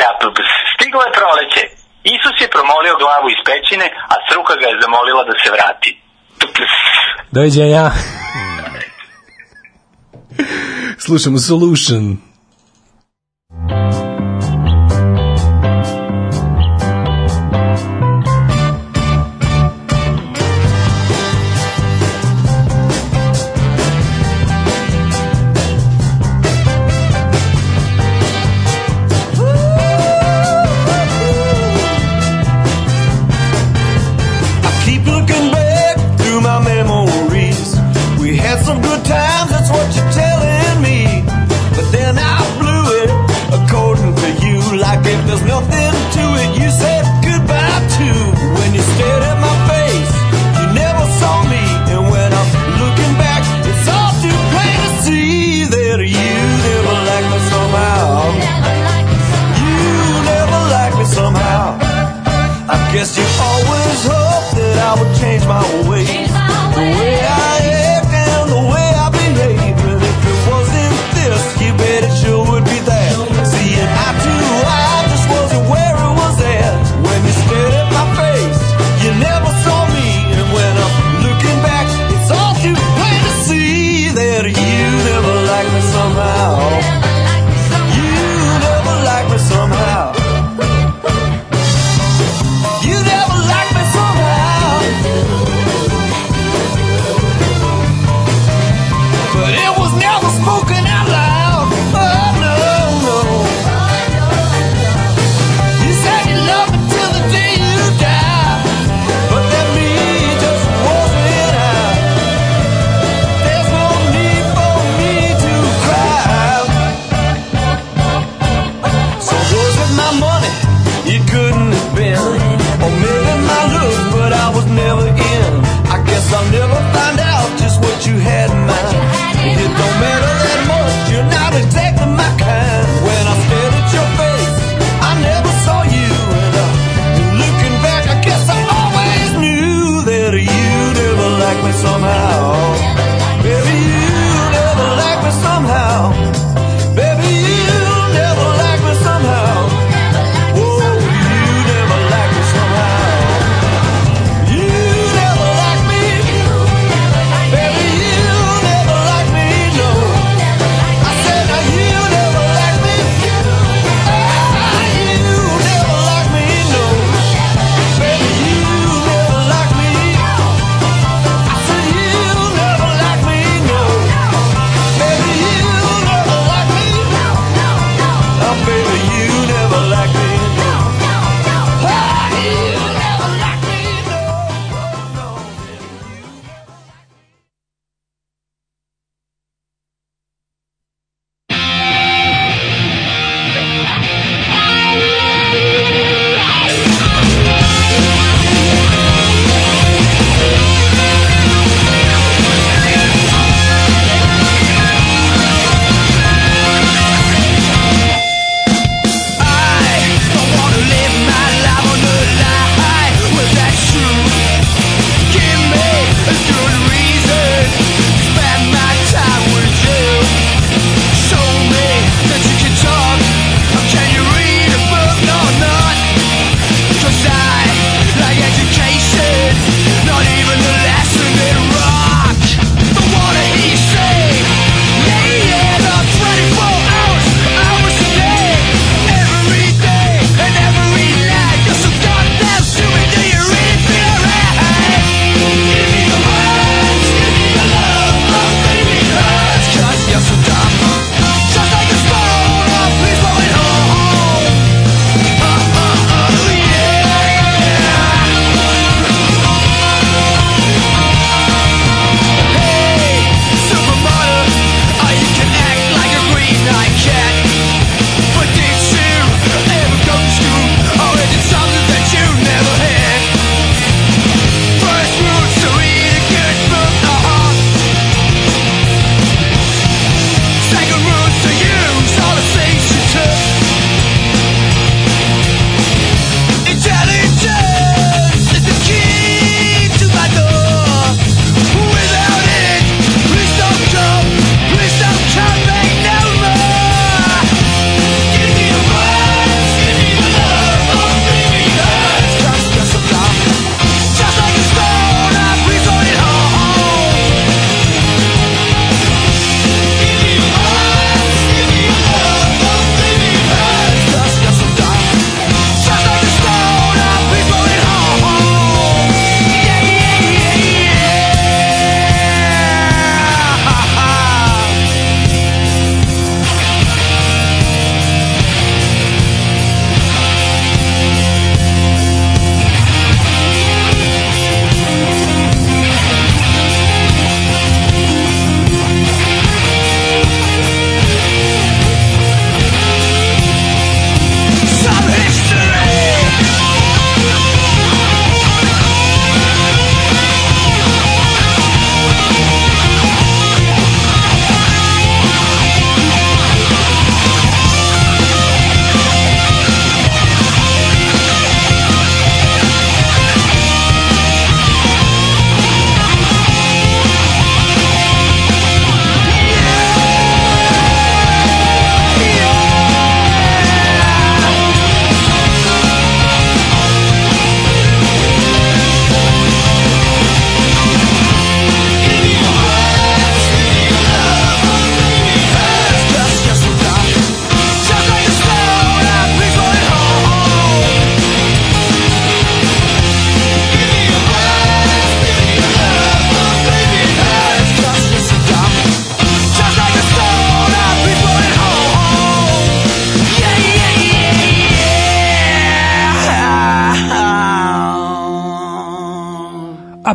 [0.02, 0.50] Tap, ps.
[0.76, 1.64] Stiglo je proleće.
[2.16, 5.92] Isus je promolio glavu iz pećine, a struka ga je zamolila da se vrati.
[7.32, 7.86] Doviđenja.
[11.06, 12.31] Slušamo Solution.
[63.02, 65.81] Guess you always hoped that I would change my ways.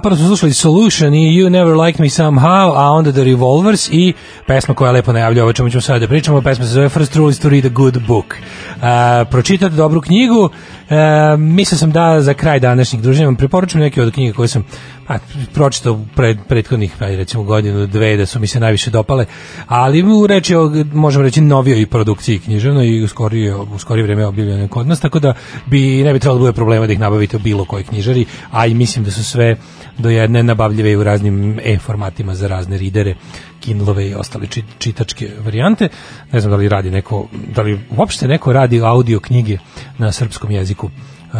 [0.07, 3.89] A prvo smo slušali Solution i You Never Liked Me Somehow, a onda The Revolvers
[3.93, 4.13] i
[4.47, 7.31] pesma koja lepo najavlja o čemu ćemo sada da pričamo, pesma se zove First Rule
[7.31, 8.35] is to read a good book.
[8.83, 10.51] A, pročitati dobru knjigu,
[10.91, 14.65] e, mislio sam da za kraj današnjih druženja vam preporučujem neke od knjiga koje sam
[15.07, 15.19] pa,
[15.55, 19.27] pročitao pred prethodnih ajde recimo godinu dve da su mi se najviše dopale
[19.67, 24.27] ali u reči o možemo reći novijoj produkciji književnoj i u skorije u skorije vreme
[24.27, 25.35] objavljene kod nas tako da
[25.67, 28.67] bi ne bi trebalo da bude problema da ih nabavite u bilo kojoj knjižari a
[28.67, 29.57] i mislim da su sve
[29.99, 33.15] do jedne nabavljive i u raznim e-formatima za razne ridere
[33.61, 35.89] Kindlove i ostale či- čitačke varijante.
[36.33, 39.59] Ne znam da li radi neko, da li uopšte neko radi audio knjige
[39.99, 41.39] na srpskom jeziku e,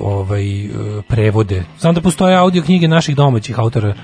[0.00, 0.68] ovaj, e,
[1.08, 1.64] prevode.
[1.80, 3.94] Znam da postoje audio knjige naših domaćih autora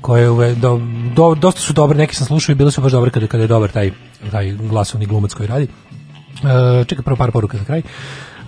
[0.00, 0.80] koje do,
[1.14, 3.48] do, dosta su dobre, neke sam slušao i bile su baš dobre kada, kada je
[3.48, 3.90] dobar taj,
[4.30, 5.64] taj glasovni glumac koji radi.
[5.64, 7.82] E, čekaj, prvo par poruka za kraj.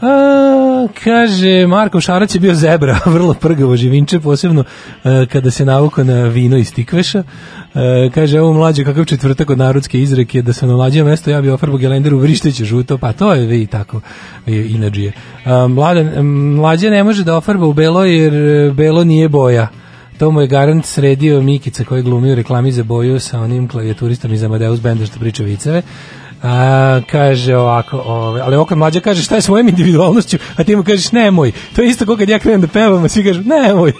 [0.00, 4.64] A, kaže, Marko Šarac je bio zebra, vrlo prgavo živinče, posebno
[5.04, 7.22] e, kada se navukao na vino iz tikveša.
[7.74, 11.40] E, kaže, ovo mlađe, kakav četvrtak od narodske izreke, da se na mlađe mesto ja
[11.40, 14.00] bi ofarbo gelenderu vrišteće žuto, pa to je vi tako,
[14.46, 15.12] inađije.
[15.68, 16.26] Mladen,
[16.56, 19.68] mlađe ne može da ofarba u belo, jer e, belo nije boja.
[20.18, 24.42] To mu je garant sredio Mikica koji glumio reklami za boju sa onim klavijaturistom iz
[24.42, 25.82] Amadeus Benda što priča viceve.
[26.42, 30.84] A, kaže ovako, ove, ali kad mlađa kaže šta je s individualnošću, a ti mu
[30.84, 31.52] kažeš nemoj.
[31.76, 33.92] To je isto kao kad ja krenem da pevam, a svi kažu nemoj.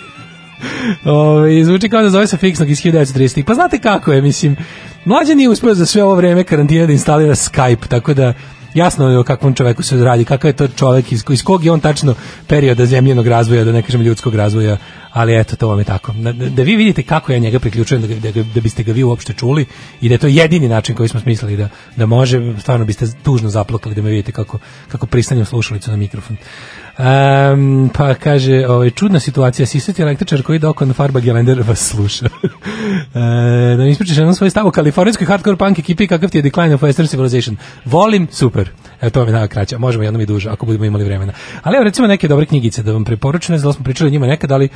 [1.04, 3.44] Ove, zvuči kao da zove sa fiksnog iz 1930.
[3.44, 4.56] Pa znate kako je, mislim,
[5.04, 8.34] mlađa nije uspio za sve ovo vreme karantina da instalira Skype, tako da
[8.78, 11.72] jasno je o kakvom čoveku se radi, kakav je to čovek, iz, iz kog je
[11.72, 12.14] on tačno
[12.46, 14.76] perioda zemljenog razvoja, da ne kažem ljudskog razvoja,
[15.12, 16.12] ali eto, to vam je tako.
[16.12, 19.32] Da, da vi vidite kako ja njega priključujem, da, da, da biste ga vi uopšte
[19.32, 19.66] čuli
[20.00, 23.48] i da je to jedini način koji smo smislili da, da može, stvarno biste tužno
[23.48, 26.36] zaplakali da me vidite kako, kako pristanjem slušalicu na mikrofon.
[26.98, 32.26] Um, pa kaže, ovaj, čudna situacija, sisati električar koji ide oko farba Gelender vas sluša.
[33.14, 36.42] e, da mi ispričaš jednom svoj stav o kalifornijskoj hardcore punk ekipi kakav ti je
[36.42, 37.56] Decline of Western Civilization.
[37.84, 38.70] Volim, super.
[39.00, 41.32] Evo to mi je najkraća, možemo jednom i duže ako budemo imali vremena.
[41.62, 44.26] Ali evo recimo neke dobre knjigice da vam preporučujem, znam da smo pričali o njima
[44.26, 44.68] nekad, ali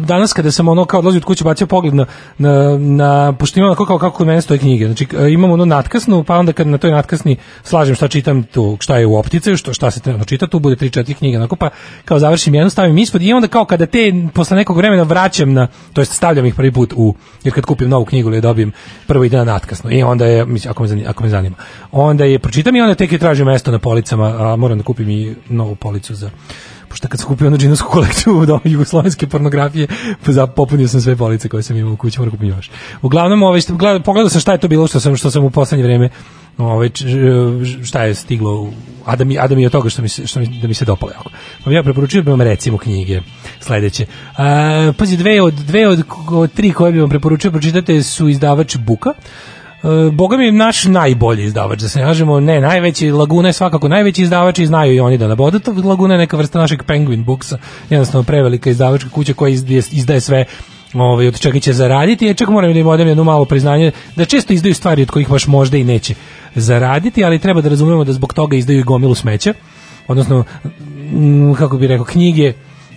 [0.00, 2.06] danas kada sam ono kao odlazio od kuće bacio pogled na,
[2.38, 4.86] na, na pošto imam kako, kako kod mene stoje knjige.
[4.86, 8.98] Znači imam ono natkasnu pa onda kad na toj natkasni slažem šta čitam tu šta
[8.98, 11.70] je u optice što šta se trenutno čita tu bude 3 4 knjige onako pa
[12.04, 15.66] kao završim jednu stavim ispod i onda kao kada te posle nekog vremena vraćam na
[15.92, 18.72] to jest stavljam ih prvi put u jer kad kupim novu knjigu ili dobijem
[19.06, 21.56] prvo ide na natkasnu i onda je mislim ako me zanima, ako me zanima.
[21.92, 25.10] Onda je pročitam i onda tek je tražim mesto na policama a moram da kupim
[25.10, 26.30] i novu policu za
[26.92, 29.86] pošto kad sam kupio onu džinovsku kolekciju do jugoslovenske pornografije,
[30.56, 32.70] popunio sam sve police koje sam imao u kući, moram kupiti još.
[33.02, 35.84] Uglavnom, ovaj, gleda, pogledao sam šta je to bilo što sam, što sam u poslednje
[35.84, 36.08] vreme
[36.58, 36.90] ovaj,
[37.84, 38.72] šta je stiglo,
[39.04, 40.74] a da mi, a da mi je od toga što mi što mi, da mi
[40.74, 41.30] se dopalo jako.
[41.64, 43.20] Pa ja preporučio da vam recimo knjige
[43.60, 44.06] sledeće.
[44.36, 48.76] A, pazi, dve od, dve od, od tri koje bi vam preporučio pročitate su izdavač
[48.76, 49.12] Buka,
[50.12, 54.22] Boga mi naš najbolji izdavač, da se ne kažemo, ne, najveći, Laguna je svakako najveći
[54.22, 55.60] izdavač i znaju i oni da nabodu.
[55.84, 57.58] Laguna je neka vrsta našeg Penguin Booksa,
[57.90, 59.50] jednostavno prevelika izdavačka kuća koja
[59.90, 60.44] izdaje sve
[60.94, 64.24] ovaj, od čega će zaraditi, ja čak moram da im odem jedno malo priznanje, da
[64.24, 66.14] često izdaju stvari od kojih baš možda i neće
[66.54, 69.54] zaraditi, ali treba da razumemo da zbog toga izdaju i gomilu smeća,
[70.08, 70.44] odnosno,
[71.58, 72.52] kako bi rekao, knjige,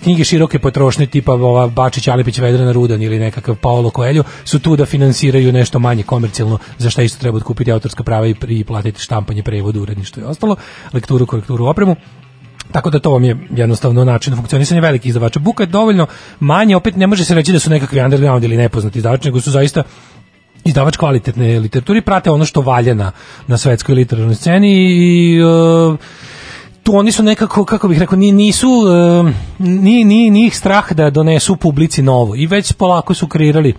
[0.06, 4.76] knjige široke potrošnje tipa ova Bačić, Alepić, Vedrana Rudan ili nekakav Paolo Coelho su tu
[4.76, 9.02] da finansiraju nešto manje komercijalno za šta isto treba kupiti autorska prava i, i platiti
[9.02, 10.56] štampanje, prevod, uredništvo i ostalo,
[10.94, 11.96] lekturu, korekturu, opremu.
[12.72, 15.40] Tako da to vam je jednostavno način funkcionisanja velikih izdavača.
[15.40, 16.08] Buka je dovoljno
[16.40, 19.52] manje, opet ne može se reći da su nekakvi underground ili nepoznati izdavači, nego su
[19.52, 19.84] zaista
[20.64, 23.12] izdavač kvalitetne literature prate ono što valja na,
[23.48, 25.98] na svetskoj literarnoj sceni i uh,
[26.86, 28.70] tu oni su nekako, kako bih rekao, nisu,
[29.60, 33.74] nije, nije, nije ih strah da donesu publici novo i već polako su kreirali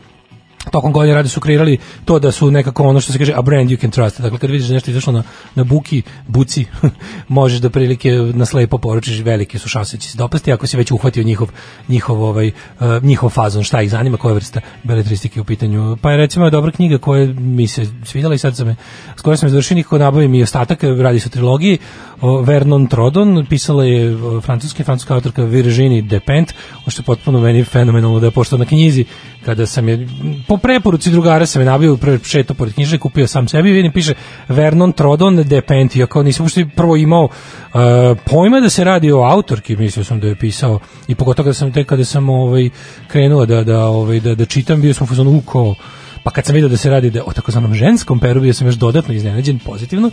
[0.71, 3.71] tokom godine rada su kreirali to da su nekako ono što se kaže a brand
[3.71, 4.21] you can trust.
[4.21, 5.23] Dakle, kad vidiš da nešto izašlo na,
[5.55, 6.65] na buki, buci,
[7.29, 10.77] možeš da prilike na slepo poručiš velike su šanse da će se dopasti ako si
[10.77, 11.49] već uhvatio njihov,
[11.89, 12.49] njihov, ovaj,
[12.81, 15.97] uh, njihov fazon, šta ih zanima, koja vrsta beletristike u pitanju.
[16.03, 18.77] Pa je recimo dobra knjiga koja mi se svidjela i sad sam je,
[19.17, 21.79] skoro sam je završio nikako nabavim i ostatak, radi se o trilogiji,
[22.21, 26.55] o Vernon Trodon, pisala je francuska francuska autorka Virginie Despentes,
[26.87, 29.05] što je potpuno meni fenomenalno da je pošto na knjizi
[29.47, 30.09] kada sam je
[30.49, 34.15] po preporuci drugara sam je nabio prvo šeto pored knjižnice kupio sam sebi vidim piše
[34.49, 37.81] Vernon Trodon de Penti ja kao nisam uopšte prvo imao uh,
[38.25, 40.79] pojma da se radi o autorki mislio sam da je pisao
[41.09, 42.71] i pogotovo kada sam tek kada sam ovaj
[43.09, 45.75] krenuo da da ovaj da, da čitam bio sam u fazonu uko
[46.23, 48.75] pa kad sam vidio da se radi da o takozvanom ženskom peru bio sam još
[48.75, 50.11] dodatno iznenađen pozitivno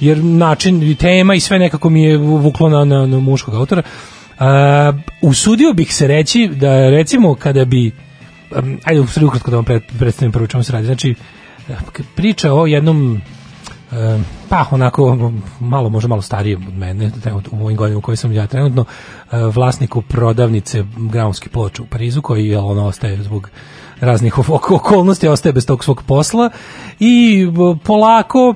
[0.00, 3.82] jer način i tema i sve nekako mi je vuklo na, na, na muškog autora.
[4.38, 4.92] A,
[5.22, 7.92] usudio bih se reći da recimo kada bi
[8.50, 10.86] um, ajde u ukratko da vam pred, predstavim prvo čemu se radi.
[10.86, 11.14] Znači,
[12.14, 13.20] priča o jednom
[13.92, 14.18] e,
[14.48, 18.32] pa onako malo možda malo starije od mene trenutno, u ovim godinama u kojoj sam
[18.32, 23.50] ja trenutno e, vlasniku prodavnice gramofskih ploča u Parizu koji je ono ostaje zbog
[24.00, 26.50] raznih ok- okolnosti ostaje bez tog svog posla
[27.00, 27.46] i
[27.84, 28.54] polako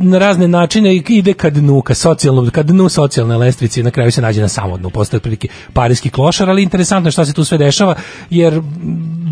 [0.00, 4.12] na razne načine ide ka dnu, ka socijalnom, ka dnu socijalne lestvice i na kraju
[4.12, 7.58] se nađe na samodnu, postaje otprilike parijski klošar, ali interesantno je šta se tu sve
[7.58, 7.94] dešava,
[8.30, 8.60] jer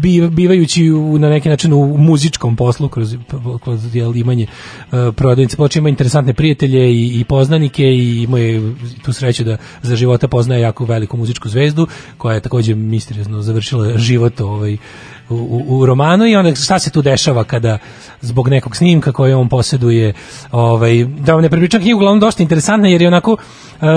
[0.02, 3.16] bi- bivajući u, na neki način u muzičkom poslu kroz,
[3.62, 8.74] kroz jel, imanje uh, prodavnice ploča ima interesantne prijatelje i, i poznanike i ima je
[9.02, 11.86] tu sreću da za života poznaje jako veliku muzičku zvezdu
[12.18, 14.76] koja je takođe misteriozno završila život ovaj,
[15.28, 15.34] u,
[15.68, 17.78] u, romanu i onda šta se tu dešava kada
[18.20, 20.12] zbog nekog snimka koje on posjeduje
[20.52, 23.88] ovaj, da vam ne prepričam knjigu uglavnom dosta interesantna jer je onako uh,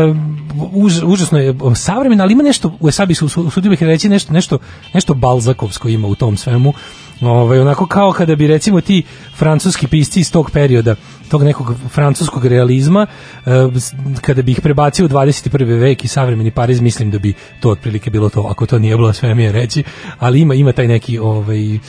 [0.74, 4.58] už, užasno je savremena ali ima nešto u Esabi su usudio bih reći nešto, nešto,
[4.94, 6.74] nešto balzakovsko ima u tom svemu
[7.22, 9.04] Ovaj onako kao kada bi recimo ti
[9.36, 10.95] francuski pisci iz tog perioda,
[11.30, 13.91] tog nekog francuskog realizma, eh, s-
[14.22, 15.80] kada bi ih prebacio u 21.
[15.80, 19.14] vek i savremeni Pariz, mislim da bi to otprilike bilo to, ako to nije bilo
[19.14, 19.84] sve mi je reći,
[20.20, 21.80] ali ima ima taj neki ovaj eh,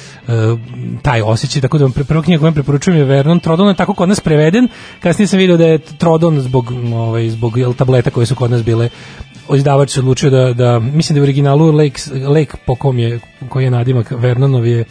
[1.02, 3.74] taj osjećaj, tako da vam pre- prva knjiga koju vam preporučujem je Vernon Trodon, je
[3.74, 4.68] tako kod nas preveden,
[5.00, 8.62] kasnije sam video da je Trodon zbog ovaj zbog jel, tableta koje su kod nas
[8.64, 8.88] bile
[9.56, 13.20] izdavač se odlučio da, da mislim da je u originalu lek, lek po kom je,
[13.48, 14.84] koji je nadimak Vernonov je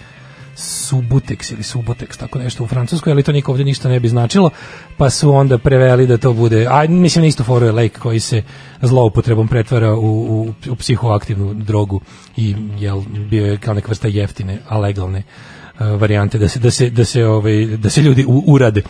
[0.57, 4.49] Subutex ili Subotex, tako nešto u Francuskoj, ali to niko ovdje ništa ne bi značilo,
[4.97, 8.19] pa su onda preveli da to bude, a mislim na isto foru je lek koji
[8.19, 8.43] se
[8.81, 12.01] zloupotrebom pretvara u, u, u psihoaktivnu drogu
[12.37, 16.71] i jel, bio je kao neka vrsta jeftine, a legalne uh, varijante da se, da
[16.71, 18.81] se, da se, ovaj, da se ljudi u, urade.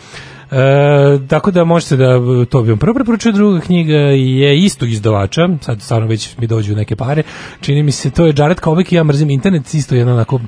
[0.50, 2.20] E, tako da možete da
[2.50, 6.76] to bi vam prvo preporučio, druga knjiga je isto izdavača, sad stvarno već mi dođu
[6.76, 7.22] neke pare,
[7.60, 10.40] čini mi se, to je Jared Kovac i ja mrzim internet, isto jedno onako,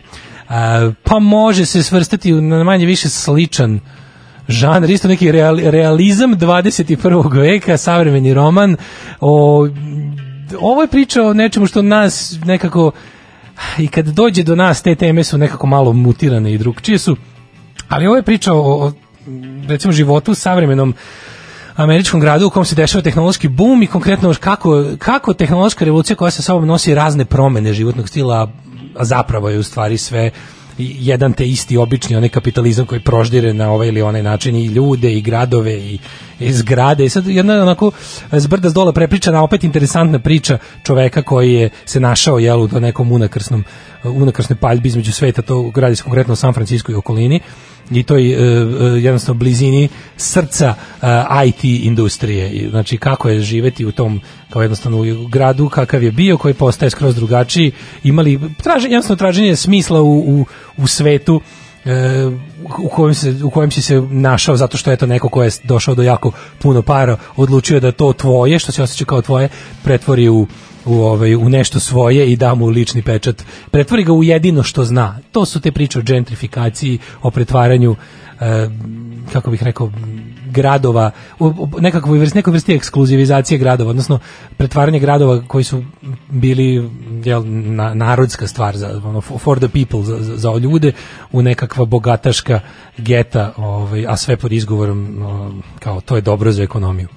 [1.03, 3.81] pa može se svrstati na manje više sličan
[4.49, 7.41] žanr, isto neki real, realizam 21.
[7.41, 8.77] veka, savremeni roman,
[9.21, 9.69] o,
[10.61, 12.93] ovo je priča o nečemu što nas nekako
[13.79, 17.17] i kad dođe do nas te teme su nekako malo mutirane i drugčije su
[17.89, 18.93] ali ovo je priča o, o
[19.69, 20.95] recimo životu u savremenom
[21.77, 26.31] američkom gradu u kom se dešava tehnološki bum i konkretno kako, kako tehnološka revolucija koja
[26.31, 28.53] sa sobom nosi razne promene životnog stila,
[28.97, 30.31] a zapravo je u stvari sve
[30.79, 35.13] jedan te isti obični onaj kapitalizam koji proždire na ovaj ili onaj način i ljude
[35.13, 35.99] i gradove i,
[36.41, 37.05] i zgrade.
[37.05, 37.91] I sad jedna onako
[38.33, 43.13] zbrda s dola prepričana opet interesantna priča čoveka koji je se našao jel, u nekom
[43.13, 43.65] unakrsnom
[44.05, 47.41] unakrsnoj paljbi između sveta to radi se konkretno o San Francisco i okolini
[47.91, 51.07] i toj e, e, jednostavno blizini srca e,
[51.47, 52.71] IT industrije.
[52.71, 56.91] Znači kako je živeti u tom kao jednostavno u gradu kakav je bio koji postaje
[56.91, 57.73] skroz drugačiji.
[58.05, 60.47] Imali traže, jednostavno traženje smisla u, u,
[60.77, 61.41] u svetu
[62.79, 65.51] u kojem se u kojem si se našao zato što je to neko ko je
[65.65, 69.49] došao do jako puno para odlučio da to tvoje što se osjeća kao tvoje
[69.85, 70.47] pretvori u
[70.85, 74.85] u ovaj u nešto svoje i da mu lični pečat pretvori ga u jedino što
[74.85, 75.19] zna.
[75.33, 77.97] To su te priče o gentrifikaciji o pretvaranju
[78.41, 78.69] e,
[79.33, 79.91] kako bih rekao
[80.51, 84.19] gradova u, u nekakvoj vrsti nekoj vrsti ekskluzivizacije gradova odnosno
[84.57, 85.85] pretvaranje gradova koji su
[86.29, 86.91] bili
[87.25, 90.93] jel, na, narodska stvar za ono, for the people za, za, za ljude
[91.33, 92.61] u nekakva bogataška
[92.97, 97.09] geta ovaj, a sve pod izgovorom o, kao to je dobro za ekonomiju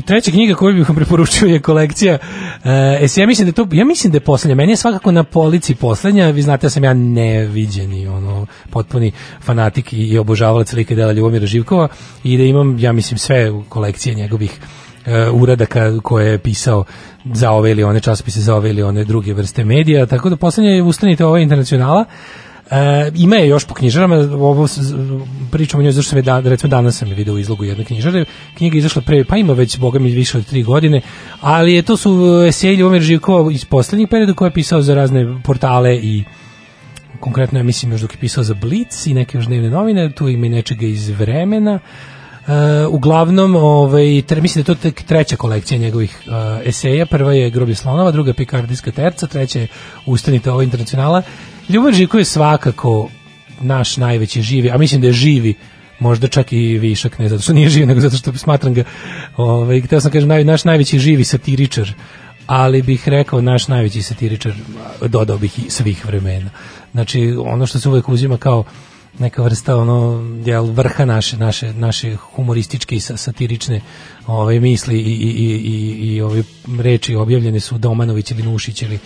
[0.00, 2.18] i treća knjiga koju bih vam preporučio je kolekcija
[2.64, 4.54] e, ja mislim da to ja mislim da je poslednja.
[4.54, 6.30] Meni je svakako na polici poslednja.
[6.30, 9.12] Vi znate da sam ja neviđeni ono potpuni
[9.42, 11.88] fanatik i, obožavalac lika dela Ljubomira Živkova
[12.24, 14.60] i da imam ja mislim sve kolekcije njegovih
[15.06, 16.84] e, uradaka koje je pisao
[17.34, 20.06] za ove ili one časopise za ove ili one druge vrste medija.
[20.06, 22.04] Tako da poslednje je ustanite ova internacionala
[22.70, 22.76] E,
[23.14, 24.94] ima je još po knjižarama, ovo s- z-
[25.50, 27.84] pričam o njoj zašto sam je da, recimo danas sam je video u izlogu jedne
[27.84, 28.24] knjižare,
[28.54, 31.00] knjiga je izašla pre, pa ima već, boga mi, više od tri godine,
[31.40, 32.10] ali je, to su
[32.48, 36.24] eseji Ljubomir Živkova iz poslednjih perioda koje je pisao za razne portale i
[37.20, 40.28] konkretno ja mislim još dok je pisao za Blitz i neke još dnevne novine, tu
[40.28, 41.78] ima i nečega iz vremena,
[42.40, 46.18] E, uglavnom, ovaj, tre, mislim da je to tek treća kolekcija njegovih
[46.62, 47.06] e, eseja.
[47.06, 49.66] Prva je Groblje slonova, druga Pikardijska terca, treća je
[50.06, 51.22] Ustanite ovo internacionala.
[51.70, 53.08] Ljubav Žiko je svakako
[53.60, 55.54] naš najveći živi, a mislim da je živi
[55.98, 58.84] možda čak i višak, ne zato što nije živ, nego zato što smatram ga,
[59.36, 61.92] ovaj, htio sam kažem, naj, naš najveći živi satiričar,
[62.46, 64.52] ali bih rekao naš najveći satiričar,
[65.06, 66.50] dodao bih i svih vremena.
[66.92, 68.64] Znači, ono što se uvek uzima kao
[69.18, 73.80] neka vrsta ono jel vrha naše naše naše humorističke i sa- satirične
[74.26, 76.42] ove misli i i i i, i ove
[76.78, 78.98] reči objavljene su Domanović ili Nušić ili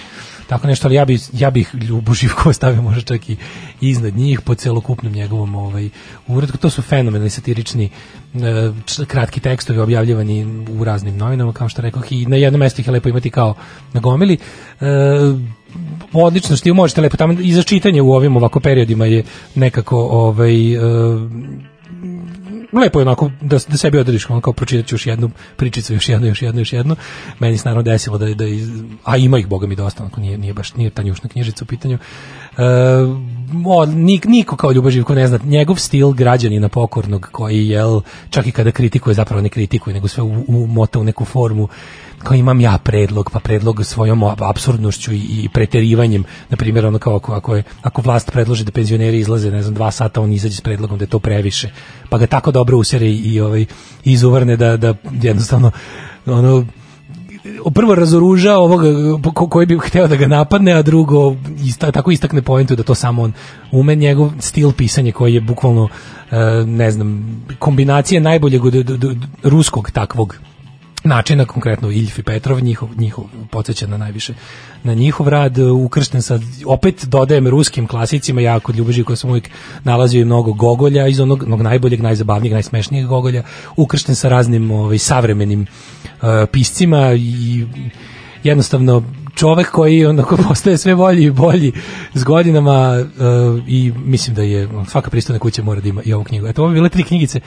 [0.48, 3.36] tako nešto, ali ja bi ja bih Ljubu Živkova stavio možda čak i
[3.80, 5.88] iznad njih po celokupnom njegovom ovaj
[6.26, 6.58] uratku.
[6.58, 7.90] To su fenomenalni satirični
[8.34, 8.38] e,
[9.06, 12.92] kratki tekstovi objavljivani u raznim novinama, kao što rekoh, i na jednom mestu ih je
[12.92, 13.54] lepo imati kao
[13.92, 14.38] na gomili.
[14.80, 14.86] E,
[16.12, 20.74] odlično što možete lepo tamo i za čitanje u ovim ovako periodima je nekako ovaj
[20.74, 20.78] e,
[22.80, 26.26] lepo je onako da, da sebi odrediš ono kao pročitat još jednu pričicu, još jednu,
[26.26, 26.96] još jednu, još jednu.
[27.38, 30.38] Meni se naravno desilo da, da iz- a ima ih, boga mi dosta, onako nije,
[30.38, 31.98] nije baš, nije tanjušna knjižica u pitanju.
[32.58, 32.62] E,
[33.66, 38.46] o, nik, niko kao Ljuba Živko ne zna, njegov stil građanina pokornog koji, jel, čak
[38.46, 41.68] i kada kritikuje, zapravo ne kritikuje, nego sve u, u u neku formu
[42.24, 47.16] kao imam ja predlog, pa predlog svojom apsurdnošću i, i preterivanjem, na primjer, ono kao
[47.16, 50.56] ako, ako, je, ako vlast predloži da penzioneri izlaze, ne znam, dva sata, on izađe
[50.56, 51.70] s predlogom da je to previše,
[52.08, 53.64] pa ga tako dobro usere i, i ovaj,
[54.04, 55.70] izuvrne da, da jednostavno
[56.26, 56.66] ono,
[57.74, 58.88] prvo razoruža ovoga
[59.34, 62.94] ko- koji bi hteo da ga napadne, a drugo ista, tako istakne poentu da to
[62.94, 63.32] samo on
[63.72, 63.94] ume.
[63.94, 65.88] Njegov stil pisanja koji je bukvalno
[66.30, 66.36] e,
[66.66, 68.62] ne znam, kombinacija najboljeg
[69.42, 70.36] ruskog takvog
[71.04, 74.34] načina, konkretno Iljf i Petrov, njihov, njihov podsjeća na najviše
[74.82, 79.30] na njihov rad, e, ukršten sa, opet dodajem ruskim klasicima, ja kod Ljubeži koja sam
[79.30, 79.50] uvijek
[79.84, 83.42] nalazio i mnogo Gogolja, iz onog, onog najboljeg, najzabavnijeg, najsmešnijeg Gogolja,
[83.76, 87.66] ukršten sa raznim ovaj, savremenim e, piscima i
[88.44, 89.02] jednostavno
[89.34, 91.72] čovek koji onako postaje sve bolji i bolji
[92.14, 93.04] s godinama e,
[93.66, 96.46] i mislim da je svaka pristojna kuća mora da ima i ovu knjigu.
[96.46, 97.40] Eto, ovo bi bile tri knjigice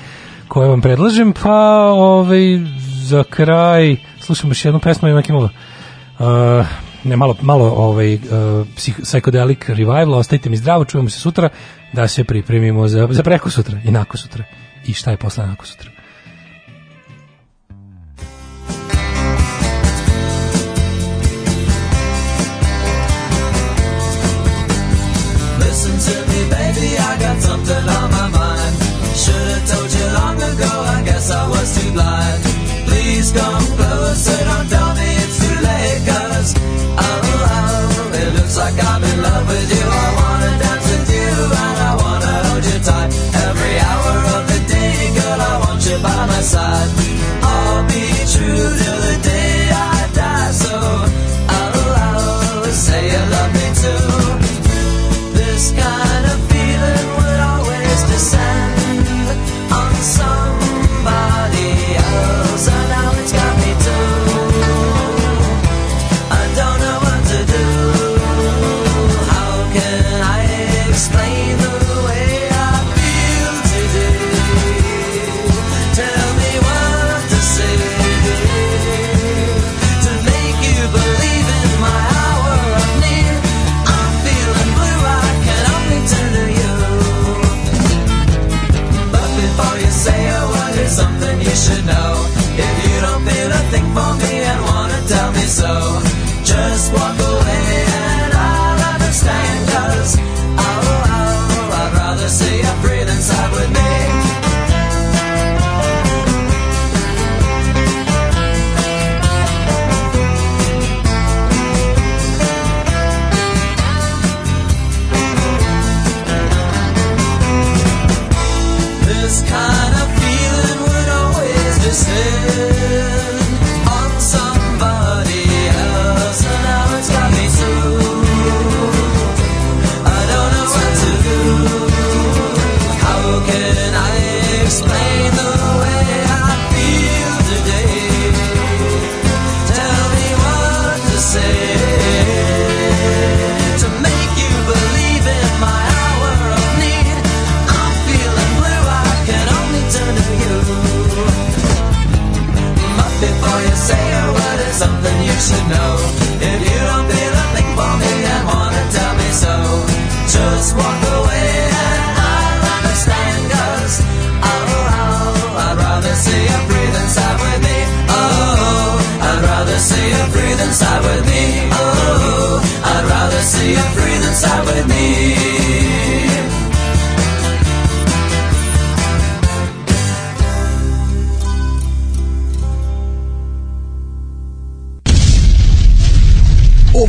[0.48, 2.60] koje vam predlažem, pa ovaj,
[3.08, 5.50] za kraj slušamo još jednu pesmu, ima neki malo
[6.20, 6.66] uh,
[7.04, 8.22] ne, malo, malo ovaj, uh,
[8.76, 11.50] psih- psychedelic revival, ostajte mi zdravo, čujemo se sutra,
[11.94, 14.44] da se pripremimo za, za preko sutra i nako sutra.
[14.86, 15.90] I šta je posle nako sutra?
[25.60, 26.27] Listen to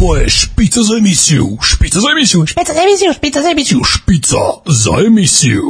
[0.00, 4.36] Ovo je špica za emisiju, špica za emisiju, špica za emisiju, špica za emisiju, špica
[4.66, 5.62] za emisiju.